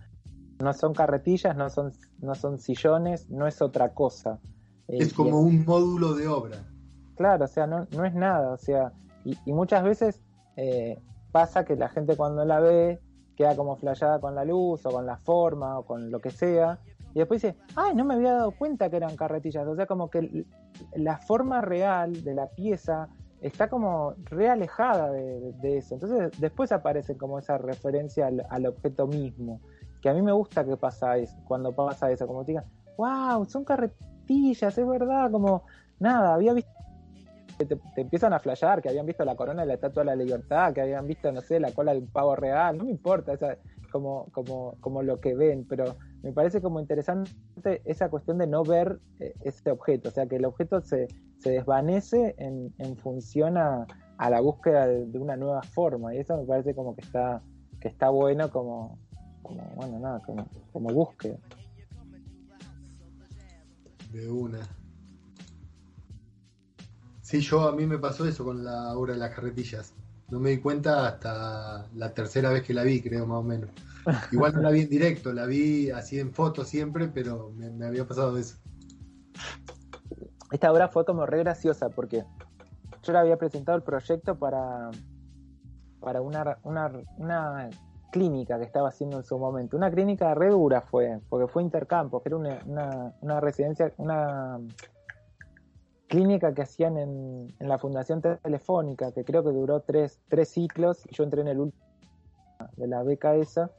no 0.60 0.74
son 0.74 0.94
carretillas, 0.94 1.56
no 1.56 1.70
son, 1.70 1.92
no 2.20 2.36
son 2.36 2.60
sillones, 2.60 3.30
no 3.30 3.48
es 3.48 3.62
otra 3.62 3.94
cosa. 3.94 4.40
Eh, 4.88 4.98
es 5.00 5.14
como 5.14 5.40
un 5.40 5.64
módulo 5.66 6.14
de 6.14 6.28
obra. 6.28 6.58
Claro, 7.16 7.46
o 7.46 7.48
sea, 7.48 7.68
no, 7.68 7.88
no 7.92 8.06
es 8.06 8.14
nada, 8.14 8.54
o 8.54 8.58
sea, 8.58 8.92
y, 9.24 9.52
muchas 9.52 9.84
veces 9.84 10.22
eh, 10.56 11.00
pasa 11.32 11.66
que 11.66 11.76
la 11.76 11.90
gente 11.90 12.16
cuando 12.16 12.46
la 12.46 12.60
ve 12.60 13.02
queda 13.36 13.56
como 13.56 13.76
flayada 13.76 14.20
con 14.20 14.36
la 14.36 14.46
luz 14.46 14.86
o 14.86 14.90
con 14.90 15.06
la 15.06 15.18
forma 15.18 15.80
o 15.80 15.86
con 15.86 16.12
lo 16.12 16.20
que 16.20 16.32
sea, 16.32 16.80
y 17.18 17.20
después 17.20 17.42
dice, 17.42 17.58
ay, 17.76 17.96
no 17.96 18.06
me 18.06 18.14
había 18.14 18.34
dado 18.34 18.52
cuenta 18.52 18.92
que 18.92 18.98
eran 18.98 19.16
carretillas, 19.16 19.66
o 19.66 19.76
sea, 19.76 19.88
como 19.88 20.08
que 20.12 20.46
la 20.96 21.18
forma 21.18 21.62
real 21.62 22.24
de 22.24 22.36
la 22.36 22.46
pieza 22.46 23.10
está 23.42 23.70
como 23.70 24.14
realejada 24.26 25.12
de, 25.12 25.52
de, 25.54 25.78
eso, 25.80 25.96
entonces 25.96 26.30
después 26.40 26.72
aparece 26.72 27.18
como 27.18 27.40
esa 27.40 27.58
referencia 27.58 28.30
al 28.50 28.66
objeto 28.68 29.08
mismo 29.08 29.62
que 30.00 30.10
a 30.10 30.14
mí 30.14 30.22
me 30.22 30.32
gusta 30.32 30.64
que 30.64 30.78
pasa 30.78 31.18
eso, 31.18 31.36
cuando 31.48 31.72
pasa 31.72 32.12
eso, 32.12 32.28
como 32.28 32.46
te 32.46 32.52
digan, 32.52 32.66
wow, 32.98 33.46
son 33.46 33.64
carretillas, 33.64 34.78
es 34.78 34.88
verdad, 34.88 35.32
como 35.32 35.64
nada, 35.98 36.36
había 36.36 36.54
visto 36.54 36.70
te, 37.58 37.66
te, 37.66 38.02
empiezan 38.02 38.34
a 38.34 38.40
flashear 38.40 38.80
que 38.80 38.90
habían 38.90 39.08
visto 39.08 39.26
la 39.26 39.36
corona 39.36 39.64
de 39.64 39.70
la 39.70 39.74
Estatua 39.74 40.04
de 40.04 40.06
la 40.06 40.16
Libertad, 40.16 40.72
que 40.72 40.82
habían 40.82 41.08
visto, 41.08 41.32
no 41.32 41.42
sé, 41.42 41.60
la 41.60 41.72
cola 41.72 41.94
de 41.94 41.98
un 41.98 42.12
pavo 42.12 42.36
real, 42.36 42.78
no 42.78 42.84
me 42.84 42.92
importa, 42.92 43.34
esa, 43.34 43.58
como, 43.92 44.28
como, 44.32 44.76
como 44.82 45.02
lo 45.02 45.20
que 45.20 45.34
ven, 45.34 45.66
pero 45.68 45.96
me 46.24 46.32
parece 46.32 46.62
como 46.62 46.80
interesante 46.80 47.32
esa 47.86 48.10
cuestión 48.10 48.38
de 48.38 48.48
no 48.48 48.64
ver 48.64 49.00
eh, 49.20 49.34
ese 49.44 49.72
objeto, 49.72 50.10
o 50.10 50.12
sea, 50.12 50.28
que 50.28 50.38
el 50.38 50.46
objeto 50.46 50.82
se, 50.82 51.08
se 51.40 51.52
desvanece 51.52 52.36
en, 52.38 52.74
en 52.80 52.98
función 52.98 53.58
a, 53.58 53.86
a 54.18 54.30
la 54.30 54.42
búsqueda 54.42 54.88
de, 54.88 55.20
una 55.20 55.36
nueva 55.36 55.62
forma, 55.62 56.14
y 56.14 56.20
eso 56.20 56.38
me 56.38 56.46
parece 56.46 56.74
como 56.74 56.96
que 56.96 57.02
está, 57.02 57.42
que 57.80 57.88
está 57.88 58.10
bueno 58.10 58.50
como, 58.50 58.98
como, 59.44 59.64
bueno, 59.76 60.00
nada, 60.00 60.22
como, 60.26 60.48
como 60.74 60.90
búsqueda. 60.90 61.38
De 64.12 64.30
una. 64.30 64.60
Sí, 67.22 67.42
yo 67.42 67.68
a 67.68 67.76
mí 67.76 67.86
me 67.86 67.98
pasó 67.98 68.26
eso 68.26 68.46
con 68.46 68.64
la 68.64 68.98
obra 68.98 69.14
de 69.14 69.20
las 69.20 69.36
carretillas. 69.36 69.94
No 70.30 70.40
me 70.40 70.50
di 70.50 70.60
cuenta 70.60 71.08
hasta 71.08 71.88
la 71.94 72.13
tercera 72.13 72.50
vez 72.50 72.63
que 72.63 72.74
la 72.74 72.84
vi, 72.84 73.02
creo, 73.02 73.26
más 73.26 73.40
o 73.40 73.44
menos. 73.44 73.70
Igual 74.32 74.56
no 74.56 74.62
la 74.62 74.72
vi 74.72 74.82
en 74.82 74.90
directo, 74.90 75.34
la 75.34 75.46
vi 75.46 75.90
así 75.90 76.20
en 76.20 76.34
foto 76.34 76.63
siempre, 76.63 77.08
pero 77.08 77.52
me, 77.56 77.86
había 77.86 78.06
pasado 78.06 78.38
eso. 78.38 78.58
Esta 80.52 80.72
obra 80.72 80.88
fue 80.88 81.06
como 81.06 81.26
re 81.26 81.40
graciosa 81.40 81.90
porque 81.90 82.24
yo 83.04 83.13
le 83.13 83.20
había 83.20 83.38
presentado 83.38 83.78
el 83.78 83.84
proyecto 83.84 84.38
para, 84.38 84.92
para 86.00 86.22
una, 86.22 86.58
una, 86.63 86.92
una 87.18 87.70
clínica 88.12 88.58
que 88.58 88.66
estaba 88.66 88.90
haciendo 88.90 89.18
en 89.18 89.24
su 89.24 89.38
momento. 89.38 89.78
Una 89.78 89.92
clínica 89.92 90.34
re 90.34 90.50
dura 90.50 90.82
fue, 90.82 91.20
porque 91.30 91.52
fue 91.52 91.63
Intercampo, 91.63 92.22
que 92.22 92.30
era 92.30 92.38
una, 92.38 93.13
una, 93.22 93.40
residencia, 93.40 93.92
una 93.98 94.60
clínica 96.08 96.54
que 96.54 96.62
hacían 96.62 96.98
en, 96.98 97.54
en, 97.60 97.67
la 97.67 97.78
Fundación 97.78 98.22
Telefónica, 98.22 99.12
que 99.12 99.24
creo 99.24 99.43
que 99.43 99.52
duró 99.52 99.82
tres, 99.82 100.20
tres 100.28 100.50
ciclos, 100.50 101.06
y 101.10 101.15
yo 101.15 101.24
entré 101.24 101.41
en 101.41 101.48
el 101.50 101.60
último 101.60 101.86
de 102.76 102.88
la 102.88 103.04
beca 103.04 103.36
esa, 103.36 103.72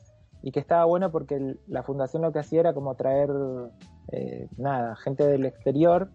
y 0.42 0.52
que 0.52 0.60
estaba 0.60 0.84
bueno 0.84 1.10
porque 1.10 1.56
la 1.66 1.82
fundación 1.82 2.22
lo 2.22 2.32
que 2.32 2.38
hacía 2.38 2.60
era 2.60 2.74
como 2.74 2.94
traer, 2.94 3.30
eh, 4.12 4.48
nada, 4.56 4.94
gente 4.96 5.26
del 5.26 5.44
exterior, 5.46 6.10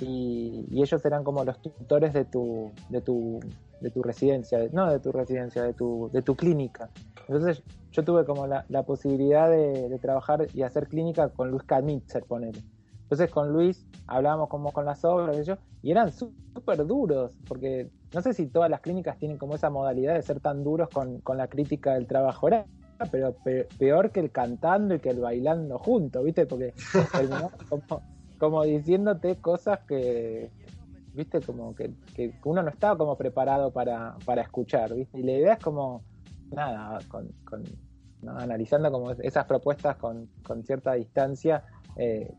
y, 0.00 0.66
ellos 0.82 1.04
eran 1.04 1.24
como 1.24 1.44
los 1.44 1.60
tutores 1.60 2.12
de 2.12 2.24
tu, 2.24 2.70
de 2.90 3.00
tu, 3.00 3.40
de 3.80 3.90
tu 3.90 4.02
residencia, 4.02 4.58
no 4.72 4.90
de 4.90 5.00
tu 5.00 5.12
residencia, 5.12 5.62
de 5.62 5.72
tu, 5.72 6.10
de 6.12 6.22
tu 6.22 6.36
clínica. 6.36 6.90
Entonces 7.28 7.62
yo 7.92 8.04
tuve 8.04 8.24
como 8.24 8.46
la, 8.46 8.82
posibilidad 8.84 9.50
de, 9.50 9.98
trabajar 10.00 10.46
y 10.52 10.62
hacer 10.62 10.88
clínica 10.88 11.28
con 11.30 11.50
Luis 11.50 11.62
Kamitzer, 11.64 12.24
ponele. 12.24 12.62
Entonces 13.06 13.30
con 13.30 13.52
Luis 13.52 13.86
hablábamos 14.08 14.48
como 14.48 14.72
con 14.72 14.84
las 14.84 15.04
obras 15.04 15.38
y, 15.38 15.44
yo, 15.44 15.56
y 15.80 15.92
eran 15.92 16.10
súper 16.10 16.84
duros, 16.84 17.38
porque 17.46 17.88
no 18.12 18.20
sé 18.20 18.32
si 18.32 18.46
todas 18.46 18.68
las 18.68 18.80
clínicas 18.80 19.16
tienen 19.16 19.38
como 19.38 19.54
esa 19.54 19.70
modalidad 19.70 20.14
de 20.14 20.22
ser 20.22 20.40
tan 20.40 20.64
duros 20.64 20.88
con, 20.88 21.22
la 21.36 21.46
crítica 21.46 21.94
del 21.94 22.06
trabajo. 22.06 22.48
Era 22.48 22.66
pero 23.10 23.36
peor 23.78 24.10
que 24.10 24.20
el 24.20 24.30
cantando 24.32 24.94
y 24.94 24.98
que 24.98 25.10
el 25.10 25.20
bailando 25.20 25.78
juntos, 25.78 26.24
¿viste? 26.24 26.46
Porque 26.46 26.74
como, 27.68 28.02
como 28.38 28.64
diciéndote 28.64 29.36
cosas 29.36 29.80
que, 29.86 30.50
¿viste? 31.14 31.40
Como 31.40 31.74
que, 31.74 31.92
uno 32.44 32.62
no 32.62 32.70
estaba 32.70 32.96
como 32.96 33.16
preparado 33.16 33.70
para, 33.70 34.16
para 34.24 34.42
escuchar, 34.42 34.94
¿viste? 34.94 35.20
Y 35.20 35.22
la 35.22 35.32
idea 35.32 35.52
es 35.54 35.62
como 35.62 36.02
nada, 36.50 36.98
con, 37.08 37.28
analizando 38.26 38.90
como 38.90 39.10
esas 39.12 39.44
propuestas 39.44 39.96
con, 39.96 40.28
cierta 40.64 40.94
distancia, 40.94 41.64
eh, 41.96 42.32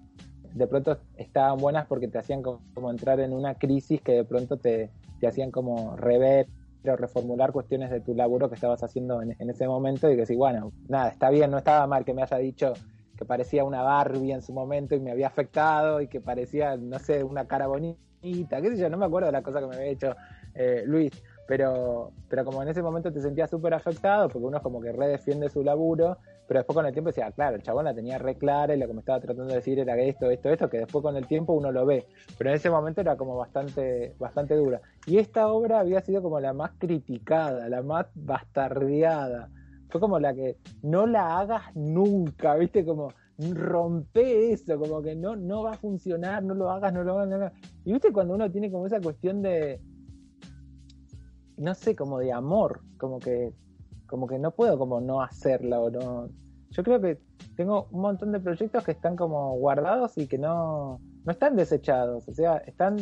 de 0.54 0.68
pronto 0.68 0.98
estaban 1.16 1.58
buenas 1.58 1.86
porque 1.88 2.08
te 2.08 2.18
hacían 2.18 2.42
como, 2.42 2.92
entrar 2.92 3.20
en 3.20 3.34
una 3.34 3.56
crisis 3.56 4.02
que 4.02 4.14
de 4.14 4.24
pronto 4.24 4.58
te, 4.58 4.90
hacían 5.26 5.52
como 5.52 5.96
rever 5.96 6.48
o 6.86 6.96
reformular 6.96 7.52
cuestiones 7.52 7.90
de 7.90 8.00
tu 8.00 8.14
laburo 8.14 8.48
que 8.48 8.56
estabas 8.56 8.82
haciendo 8.82 9.22
en, 9.22 9.50
ese 9.50 9.68
momento 9.68 10.10
y 10.10 10.16
que 10.16 10.26
sí, 10.26 10.36
bueno, 10.36 10.72
nada, 10.88 11.10
está 11.10 11.30
bien, 11.30 11.52
no 11.52 11.58
estaba 11.58 11.86
mal 11.86 12.06
que 12.06 12.14
me 12.14 12.22
haya 12.22 12.38
dicho 12.38 12.74
que 13.18 13.26
parecía 13.26 13.64
una 13.64 13.82
Barbie 13.82 14.32
en 14.32 14.42
su 14.42 14.54
momento 14.54 14.96
y 14.96 15.00
me 15.00 15.12
había 15.12 15.28
afectado 15.28 16.02
y 16.02 16.08
que 16.08 16.22
parecía, 16.22 16.78
no 16.78 17.00
sé, 17.00 17.24
una 17.24 17.46
cara 17.46 17.68
bonita, 17.68 18.62
qué 18.62 18.70
sé 18.70 18.78
yo, 18.78 18.90
no 18.90 18.98
me 18.98 19.06
acuerdo 19.06 19.26
de 19.26 19.32
la 19.34 19.42
cosa 19.42 19.60
que 19.60 19.68
me 19.68 19.76
había 19.76 19.88
hecho 19.88 20.16
eh, 20.54 20.84
Luis, 20.86 21.12
pero, 21.48 22.12
pero 22.30 22.46
como 22.46 22.62
en 22.62 22.70
ese 22.70 22.82
momento 22.82 23.12
te 23.12 23.22
sentías 23.22 23.50
súper 23.50 23.74
afectado, 23.74 24.30
porque 24.30 24.46
uno 24.46 24.58
es 24.58 24.64
como 24.64 24.80
que 24.80 24.92
redefiende 24.92 25.50
su 25.50 25.64
laburo, 25.64 26.18
pero 26.48 26.60
después 26.60 26.76
con 26.76 26.86
el 26.86 26.94
tiempo 26.94 27.10
decía, 27.10 27.32
claro, 27.32 27.56
el 27.56 27.62
chabón 27.62 27.86
la 27.86 27.94
tenía 27.94 28.18
re 28.18 28.36
clara 28.36 28.74
y 28.74 28.80
lo 28.80 28.88
que 28.88 28.94
me 28.94 29.00
estaba 29.00 29.20
tratando 29.20 29.48
de 29.48 29.56
decir 29.56 29.80
era 29.80 29.98
esto, 29.98 30.30
esto, 30.32 30.50
esto, 30.50 30.70
que 30.70 30.80
después 30.80 31.04
con 31.04 31.18
el 31.18 31.28
tiempo 31.28 31.54
uno 31.54 31.72
lo 31.72 31.86
ve, 31.86 32.08
pero 32.38 32.50
en 32.50 32.56
ese 32.56 32.70
momento 32.70 33.02
era 33.02 33.18
como 33.18 33.36
bastante, 33.36 34.16
bastante 34.18 34.56
dura. 34.56 34.82
Y 35.06 35.18
esta 35.18 35.48
obra 35.48 35.80
había 35.80 36.02
sido 36.02 36.22
como 36.22 36.40
la 36.40 36.54
más 36.54 36.72
criticada, 36.78 37.68
la 37.68 37.82
más 37.82 38.08
bastardeada. 38.16 39.50
Fue 39.90 40.02
como 40.02 40.20
la 40.20 40.34
que 40.34 40.58
no 40.82 41.06
la 41.06 41.40
hagas 41.40 41.64
nunca, 41.76 42.56
viste, 42.56 42.86
como 42.86 43.10
rompe 43.38 44.52
eso, 44.52 44.80
como 44.80 45.02
que 45.02 45.16
no, 45.16 45.36
no 45.36 45.64
va 45.64 45.72
a 45.72 45.78
funcionar, 45.78 46.44
no 46.44 46.54
lo 46.54 46.72
hagas, 46.72 46.94
no 46.94 47.04
lo 47.04 47.14
hagas, 47.14 47.28
no 47.28 47.38
lo 47.38 47.46
hagas. 47.46 47.60
Y 47.86 47.94
viste 47.94 48.12
cuando 48.12 48.36
uno 48.36 48.50
tiene 48.52 48.72
como 48.72 48.88
esa 48.88 49.00
cuestión 49.00 49.42
de, 49.42 49.80
no 51.58 51.74
sé, 51.76 51.96
como 51.96 52.20
de 52.20 52.32
amor, 52.32 52.82
como 52.98 53.20
que, 53.20 53.54
como 54.08 54.28
que 54.28 54.40
no 54.40 54.52
puedo 54.52 54.78
como 54.78 55.02
no 55.02 55.22
hacerla 55.22 55.80
o 55.80 55.90
no. 55.90 56.30
Yo 56.70 56.84
creo 56.84 57.00
que 57.00 57.20
tengo 57.56 57.88
un 57.92 58.02
montón 58.02 58.32
de 58.32 58.40
proyectos 58.40 58.84
que 58.84 58.92
están 58.92 59.16
como 59.16 59.56
guardados 59.58 60.18
y 60.18 60.28
que 60.28 60.38
no, 60.38 61.00
no 61.24 61.32
están 61.32 61.56
desechados, 61.56 62.28
o 62.28 62.34
sea, 62.34 62.58
están 62.58 62.98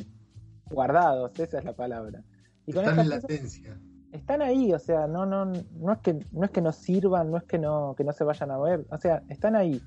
guardados, 0.70 1.32
esa 1.40 1.60
es 1.60 1.66
la 1.66 1.74
palabra. 1.74 2.24
Y 2.66 2.74
con 2.74 2.84
están 2.84 3.00
en 3.00 3.10
latencia. 3.10 3.80
Están 4.12 4.42
ahí, 4.42 4.74
o 4.74 4.80
sea, 4.80 5.08
no, 5.08 5.26
no, 5.26 5.46
no 5.46 5.92
es 5.92 6.00
que, 6.00 6.20
no 6.32 6.46
es 6.46 6.52
que 6.52 6.62
no 6.62 6.72
sirvan, 6.72 7.32
no 7.32 7.38
es 7.38 7.44
que 7.44 7.60
no, 7.60 7.96
que 7.98 8.04
no 8.04 8.14
se 8.14 8.24
vayan 8.24 8.52
a 8.52 8.58
ver, 8.58 8.86
o 8.90 8.98
sea, 8.98 9.24
están 9.30 9.56
ahí, 9.56 9.82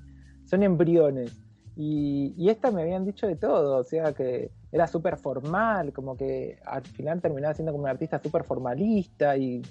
son 0.45 0.63
embriones. 0.63 1.48
Y, 1.81 2.33
y 2.35 2.49
esta 2.49 2.71
me 2.71 2.81
habían 2.81 3.05
dicho 3.05 3.25
de 3.25 3.37
todo, 3.37 3.77
o 3.77 3.83
sea 3.85 4.11
que 4.11 4.51
era 4.69 4.85
súper 4.85 5.15
formal, 5.15 5.93
como 5.93 6.17
que 6.17 6.59
al 6.65 6.83
final 6.83 7.21
terminaba 7.21 7.53
siendo 7.53 7.71
como 7.71 7.85
un 7.85 7.89
artista 7.89 8.21
súper 8.21 8.43
formalista 8.43 9.37
y 9.37 9.61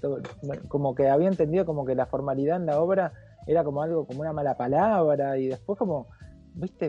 como 0.68 0.94
que 0.94 1.10
había 1.10 1.28
entendido 1.28 1.66
como 1.66 1.84
que 1.84 1.94
la 1.94 2.06
formalidad 2.06 2.56
en 2.56 2.64
la 2.64 2.80
obra 2.80 3.12
era 3.46 3.62
como 3.62 3.82
algo, 3.82 4.06
como 4.06 4.22
una 4.22 4.32
mala 4.32 4.56
palabra 4.56 5.36
y 5.36 5.48
después 5.48 5.78
como, 5.78 6.06
viste, 6.54 6.88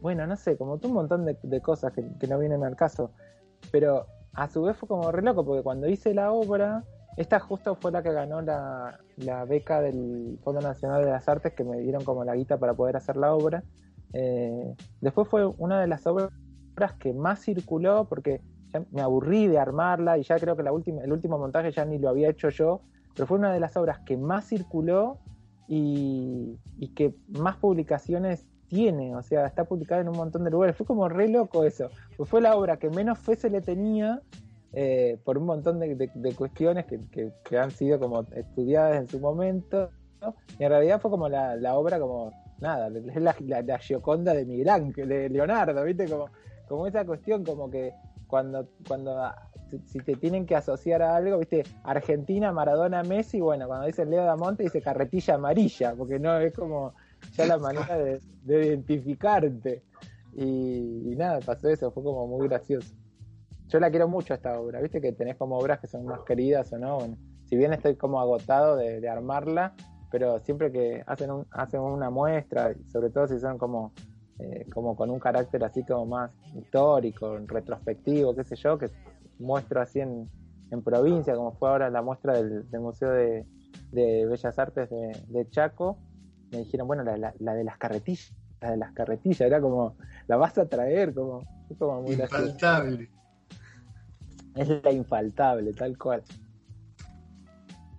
bueno, 0.00 0.28
no 0.28 0.36
sé, 0.36 0.56
como 0.56 0.78
un 0.80 0.92
montón 0.92 1.24
de, 1.26 1.60
cosas 1.60 1.92
que, 1.92 2.28
no 2.28 2.38
vienen 2.38 2.62
al 2.62 2.76
caso, 2.76 3.10
pero 3.72 4.06
a 4.32 4.48
su 4.48 4.62
vez 4.62 4.76
fue 4.76 4.88
como 4.88 5.10
re 5.10 5.22
loco 5.22 5.44
porque 5.44 5.64
cuando 5.64 5.88
hice 5.88 6.14
la 6.14 6.30
obra, 6.30 6.84
esta 7.16 7.40
justo 7.40 7.74
fue 7.74 7.90
la 7.90 8.04
que 8.04 8.12
ganó 8.12 8.40
la 8.40 9.44
beca 9.44 9.80
del 9.80 10.38
Fondo 10.44 10.60
Nacional 10.60 11.04
de 11.04 11.10
las 11.10 11.28
Artes 11.28 11.52
que 11.52 11.64
me 11.64 11.80
dieron 11.80 12.04
como 12.04 12.24
la 12.24 12.36
guita 12.36 12.58
para 12.58 12.74
poder 12.74 12.96
hacer 12.96 13.16
la 13.16 13.34
obra. 13.34 13.64
Eh, 14.12 14.74
después 15.00 15.28
fue 15.28 15.46
una 15.46 15.80
de 15.80 15.86
las 15.86 16.06
obras 16.06 16.30
que 16.98 17.12
más 17.12 17.40
circuló 17.40 18.06
porque 18.08 18.40
ya 18.72 18.84
me 18.90 19.02
aburrí 19.02 19.46
de 19.46 19.58
armarla 19.58 20.18
y 20.18 20.22
ya 20.22 20.38
creo 20.38 20.56
que 20.56 20.62
la 20.62 20.72
última, 20.72 21.02
el 21.02 21.12
último 21.12 21.38
montaje 21.38 21.70
ya 21.72 21.84
ni 21.84 21.98
lo 21.98 22.08
había 22.08 22.30
hecho 22.30 22.48
yo, 22.48 22.80
pero 23.14 23.26
fue 23.26 23.38
una 23.38 23.52
de 23.52 23.60
las 23.60 23.76
obras 23.76 24.00
que 24.00 24.16
más 24.16 24.46
circuló 24.46 25.18
y, 25.68 26.58
que 26.94 27.14
más 27.28 27.56
publicaciones 27.56 28.46
tiene, 28.68 29.14
o 29.14 29.22
sea, 29.22 29.46
está 29.46 29.64
publicada 29.64 30.00
en 30.00 30.08
un 30.08 30.16
montón 30.16 30.44
de 30.44 30.50
lugares. 30.50 30.76
Fue 30.76 30.86
como 30.86 31.08
re 31.08 31.28
loco 31.28 31.64
eso, 31.64 31.88
pues 32.16 32.28
fue 32.28 32.40
la 32.40 32.56
obra 32.56 32.78
que 32.78 32.90
menos 32.90 33.18
fe 33.18 33.36
se 33.36 33.50
le 33.50 33.60
tenía 33.60 34.20
eh, 34.72 35.18
por 35.24 35.38
un 35.38 35.44
montón 35.44 35.78
de, 35.78 36.34
cuestiones 36.36 36.86
que, 36.86 37.58
han 37.58 37.70
sido 37.70 37.98
como 38.00 38.26
estudiadas 38.32 38.96
en 38.96 39.06
su 39.06 39.20
momento, 39.20 39.90
y 40.58 40.64
en 40.64 40.70
realidad 40.70 41.00
fue 41.00 41.10
como 41.10 41.28
la, 41.28 41.74
obra 41.74 41.98
como, 41.98 42.32
nada, 42.62 42.88
es 42.88 43.20
la, 43.20 43.36
la, 43.62 43.78
Gioconda 43.78 44.32
de 44.32 44.46
Miguel 44.46 44.92
de 44.94 45.28
Leonardo, 45.28 45.84
¿viste? 45.84 46.08
Como 46.08 46.28
como 46.72 46.86
esa 46.86 47.04
cuestión 47.04 47.44
como 47.44 47.70
que 47.70 47.92
cuando, 48.26 48.66
cuando 48.88 49.14
si 49.84 49.98
te 49.98 50.16
tienen 50.16 50.46
que 50.46 50.56
asociar 50.56 51.02
a 51.02 51.16
algo, 51.16 51.38
viste, 51.38 51.64
Argentina, 51.84 52.50
Maradona, 52.50 53.02
Messi, 53.02 53.40
bueno, 53.40 53.66
cuando 53.66 53.86
dice 53.86 54.06
Leo 54.06 54.24
Damonte 54.24 54.62
dice 54.62 54.80
carretilla 54.80 55.34
amarilla, 55.34 55.94
porque 55.94 56.18
no 56.18 56.38
es 56.38 56.54
como 56.54 56.94
ya 57.34 57.44
la 57.44 57.58
manera 57.58 57.98
de, 57.98 58.20
identificarte. 58.46 59.82
Y, 60.34 61.14
nada, 61.14 61.40
pasó 61.40 61.68
eso, 61.68 61.90
fue 61.90 62.02
como 62.02 62.26
muy 62.26 62.48
gracioso. 62.48 62.94
Yo 63.68 63.78
la 63.78 63.90
quiero 63.90 64.08
mucho 64.08 64.32
esta 64.32 64.58
obra, 64.58 64.80
viste 64.80 65.02
que 65.02 65.12
tenés 65.12 65.36
como 65.36 65.58
obras 65.58 65.78
que 65.78 65.88
son 65.88 66.06
más 66.06 66.20
queridas 66.20 66.72
o 66.72 66.78
no, 66.78 67.00
bueno, 67.00 67.18
si 67.44 67.56
bien 67.56 67.74
estoy 67.74 67.96
como 67.96 68.18
agotado 68.18 68.76
de 68.76 69.06
armarla, 69.10 69.74
pero 70.12 70.38
siempre 70.40 70.70
que 70.70 71.02
hacen, 71.06 71.30
un, 71.30 71.46
hacen 71.50 71.80
una 71.80 72.10
muestra, 72.10 72.74
sobre 72.92 73.10
todo 73.10 73.26
si 73.26 73.40
son 73.40 73.58
como 73.58 73.92
eh, 74.38 74.66
como 74.72 74.96
con 74.96 75.10
un 75.10 75.20
carácter 75.20 75.62
así 75.62 75.84
como 75.84 76.06
más 76.06 76.30
histórico, 76.56 77.38
retrospectivo, 77.46 78.34
qué 78.34 78.44
sé 78.44 78.56
yo, 78.56 78.76
que 78.76 78.90
muestro 79.38 79.80
así 79.80 80.00
en, 80.00 80.28
provincia, 80.84 81.34
como 81.34 81.52
fue 81.52 81.68
ahora 81.68 81.90
la 81.90 82.00
muestra 82.00 82.32
del, 82.32 82.64
Museo 82.80 83.10
de, 83.10 83.44
Bellas 83.92 84.58
Artes 84.58 84.88
de, 84.90 85.48
Chaco, 85.50 85.98
me 86.50 86.58
dijeron, 86.58 86.86
bueno, 86.86 87.04
la, 87.04 87.54
de 87.54 87.64
las 87.64 87.76
carretillas, 87.76 88.32
la 88.60 88.70
de 88.70 88.76
las 88.78 88.92
carretillas, 88.92 89.42
era 89.42 89.60
como, 89.60 89.96
la 90.26 90.36
vas 90.36 90.56
a 90.56 90.66
traer, 90.66 91.12
como, 91.12 91.44
como 91.78 92.02
muy 92.02 92.14
Infaltable. 92.14 93.10
Es 94.54 94.68
la 94.82 94.92
infaltable, 94.92 95.72
tal 95.72 95.96
cual. 95.96 96.22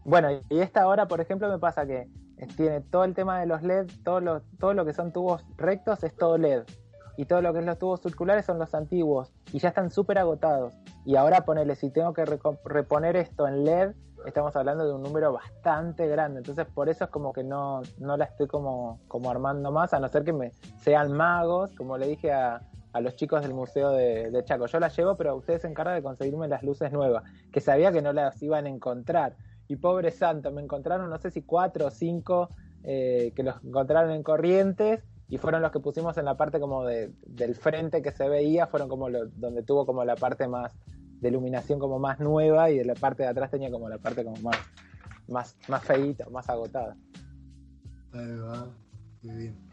Bueno, 0.06 0.30
y 0.50 0.60
esta 0.60 0.88
hora, 0.88 1.08
por 1.08 1.22
ejemplo, 1.22 1.50
me 1.50 1.60
pasa 1.60 1.86
que 1.86 2.10
tiene 2.58 2.82
todo 2.82 3.04
el 3.04 3.14
tema 3.14 3.40
de 3.40 3.46
los 3.46 3.64
LED, 3.64 3.88
todo 4.04 4.20
lo, 4.20 4.42
lo 4.74 4.86
que 4.86 4.94
son 4.94 5.12
tubos 5.12 5.46
rectos 5.58 6.04
es 6.04 6.16
todo 6.16 6.38
LED. 6.38 6.64
Y 7.16 7.26
todo 7.26 7.42
lo 7.42 7.54
que 7.54 7.60
es 7.60 7.66
los 7.66 7.78
tubos 7.78 8.02
circulares 8.02 8.46
son 8.46 8.58
los 8.58 8.74
antiguos. 8.74 9.32
Y 9.52 9.60
ya 9.60 9.70
están 9.70 9.92
súper 9.92 10.18
agotados. 10.18 10.74
Y 11.06 11.16
ahora 11.16 11.46
ponele, 11.46 11.76
si 11.76 11.92
tengo 11.92 12.12
que 12.14 12.26
reponer 12.26 13.16
esto 13.16 13.48
en 13.48 13.64
LED, 13.64 13.94
estamos 14.26 14.56
hablando 14.56 14.86
de 14.86 14.94
un 14.94 15.04
número 15.04 15.32
bastante 15.32 16.08
grande. 16.08 16.40
Entonces 16.40 16.66
por 16.66 16.90
eso 16.90 17.06
es 17.06 17.10
como 17.10 17.32
que 17.32 17.44
no, 17.44 17.82
no 18.00 18.18
la 18.18 18.26
estoy 18.26 18.48
como, 18.48 19.00
como 19.08 19.30
armando 19.30 19.72
más, 19.72 19.94
a 19.94 20.00
no 20.00 20.08
ser 20.08 20.24
que 20.24 20.34
me 20.34 20.52
sean 20.82 21.14
magos, 21.14 21.72
como 21.78 21.98
le 21.98 22.08
dije 22.08 22.32
a, 22.32 22.62
a 22.94 23.02
los 23.02 23.16
chicos 23.16 23.42
del 23.42 23.54
museo 23.54 23.92
de, 23.92 24.32
de 24.32 24.44
Chaco. 24.44 24.66
Yo 24.66 24.80
las 24.80 24.96
llevo, 24.98 25.16
pero 25.16 25.36
ustedes 25.36 25.62
se 25.62 25.68
encargan 25.68 25.96
de 25.96 26.04
conseguirme 26.04 26.48
las 26.48 26.64
luces 26.64 26.92
nuevas, 26.92 27.24
que 27.52 27.62
sabía 27.62 27.92
que 27.92 28.02
no 28.02 28.12
las 28.12 28.42
iban 28.42 28.66
a 28.66 28.70
encontrar. 28.70 29.36
Y 29.68 29.78
pobre 29.78 30.12
santo, 30.12 30.52
me 30.52 30.62
encontraron 30.62 31.10
no 31.10 31.18
sé 31.18 31.32
si 31.32 31.42
cuatro 31.42 31.88
o 31.88 31.90
cinco 31.90 32.50
eh, 32.84 33.32
que 33.36 33.44
los 33.44 33.64
encontraron 33.64 34.12
en 34.12 34.24
Corrientes 34.24 35.04
y 35.30 35.38
fueron 35.38 35.62
los 35.62 35.72
que 35.72 35.80
pusimos 35.80 36.18
en 36.18 36.26
la 36.26 36.36
parte 36.36 36.60
como 36.60 36.86
de, 36.86 37.12
del 37.26 37.56
frente 37.56 38.02
que 38.02 38.12
se 38.12 38.28
veía, 38.28 38.68
fueron 38.68 38.90
como 38.90 39.10
lo, 39.10 39.28
donde 39.28 39.64
tuvo 39.64 39.86
como 39.86 40.04
la 40.04 40.16
parte 40.16 40.48
más 40.48 40.76
de 41.22 41.30
iluminación 41.30 41.80
como 41.80 41.98
más 41.98 42.20
nueva 42.20 42.70
y 42.70 42.78
de 42.78 42.86
la 42.86 42.96
parte 42.96 43.24
de 43.24 43.30
atrás 43.30 43.50
tenía 43.50 43.72
como 43.72 43.88
la 43.88 43.98
parte 43.98 44.24
como 44.24 44.38
más 44.42 44.58
más 45.30 45.56
más 45.70 45.84
feíta, 45.84 46.28
más 46.30 46.50
agotada. 46.50 46.98
Ahí 48.12 48.38
va, 48.38 48.68
muy 49.24 49.36
bien. 49.36 49.73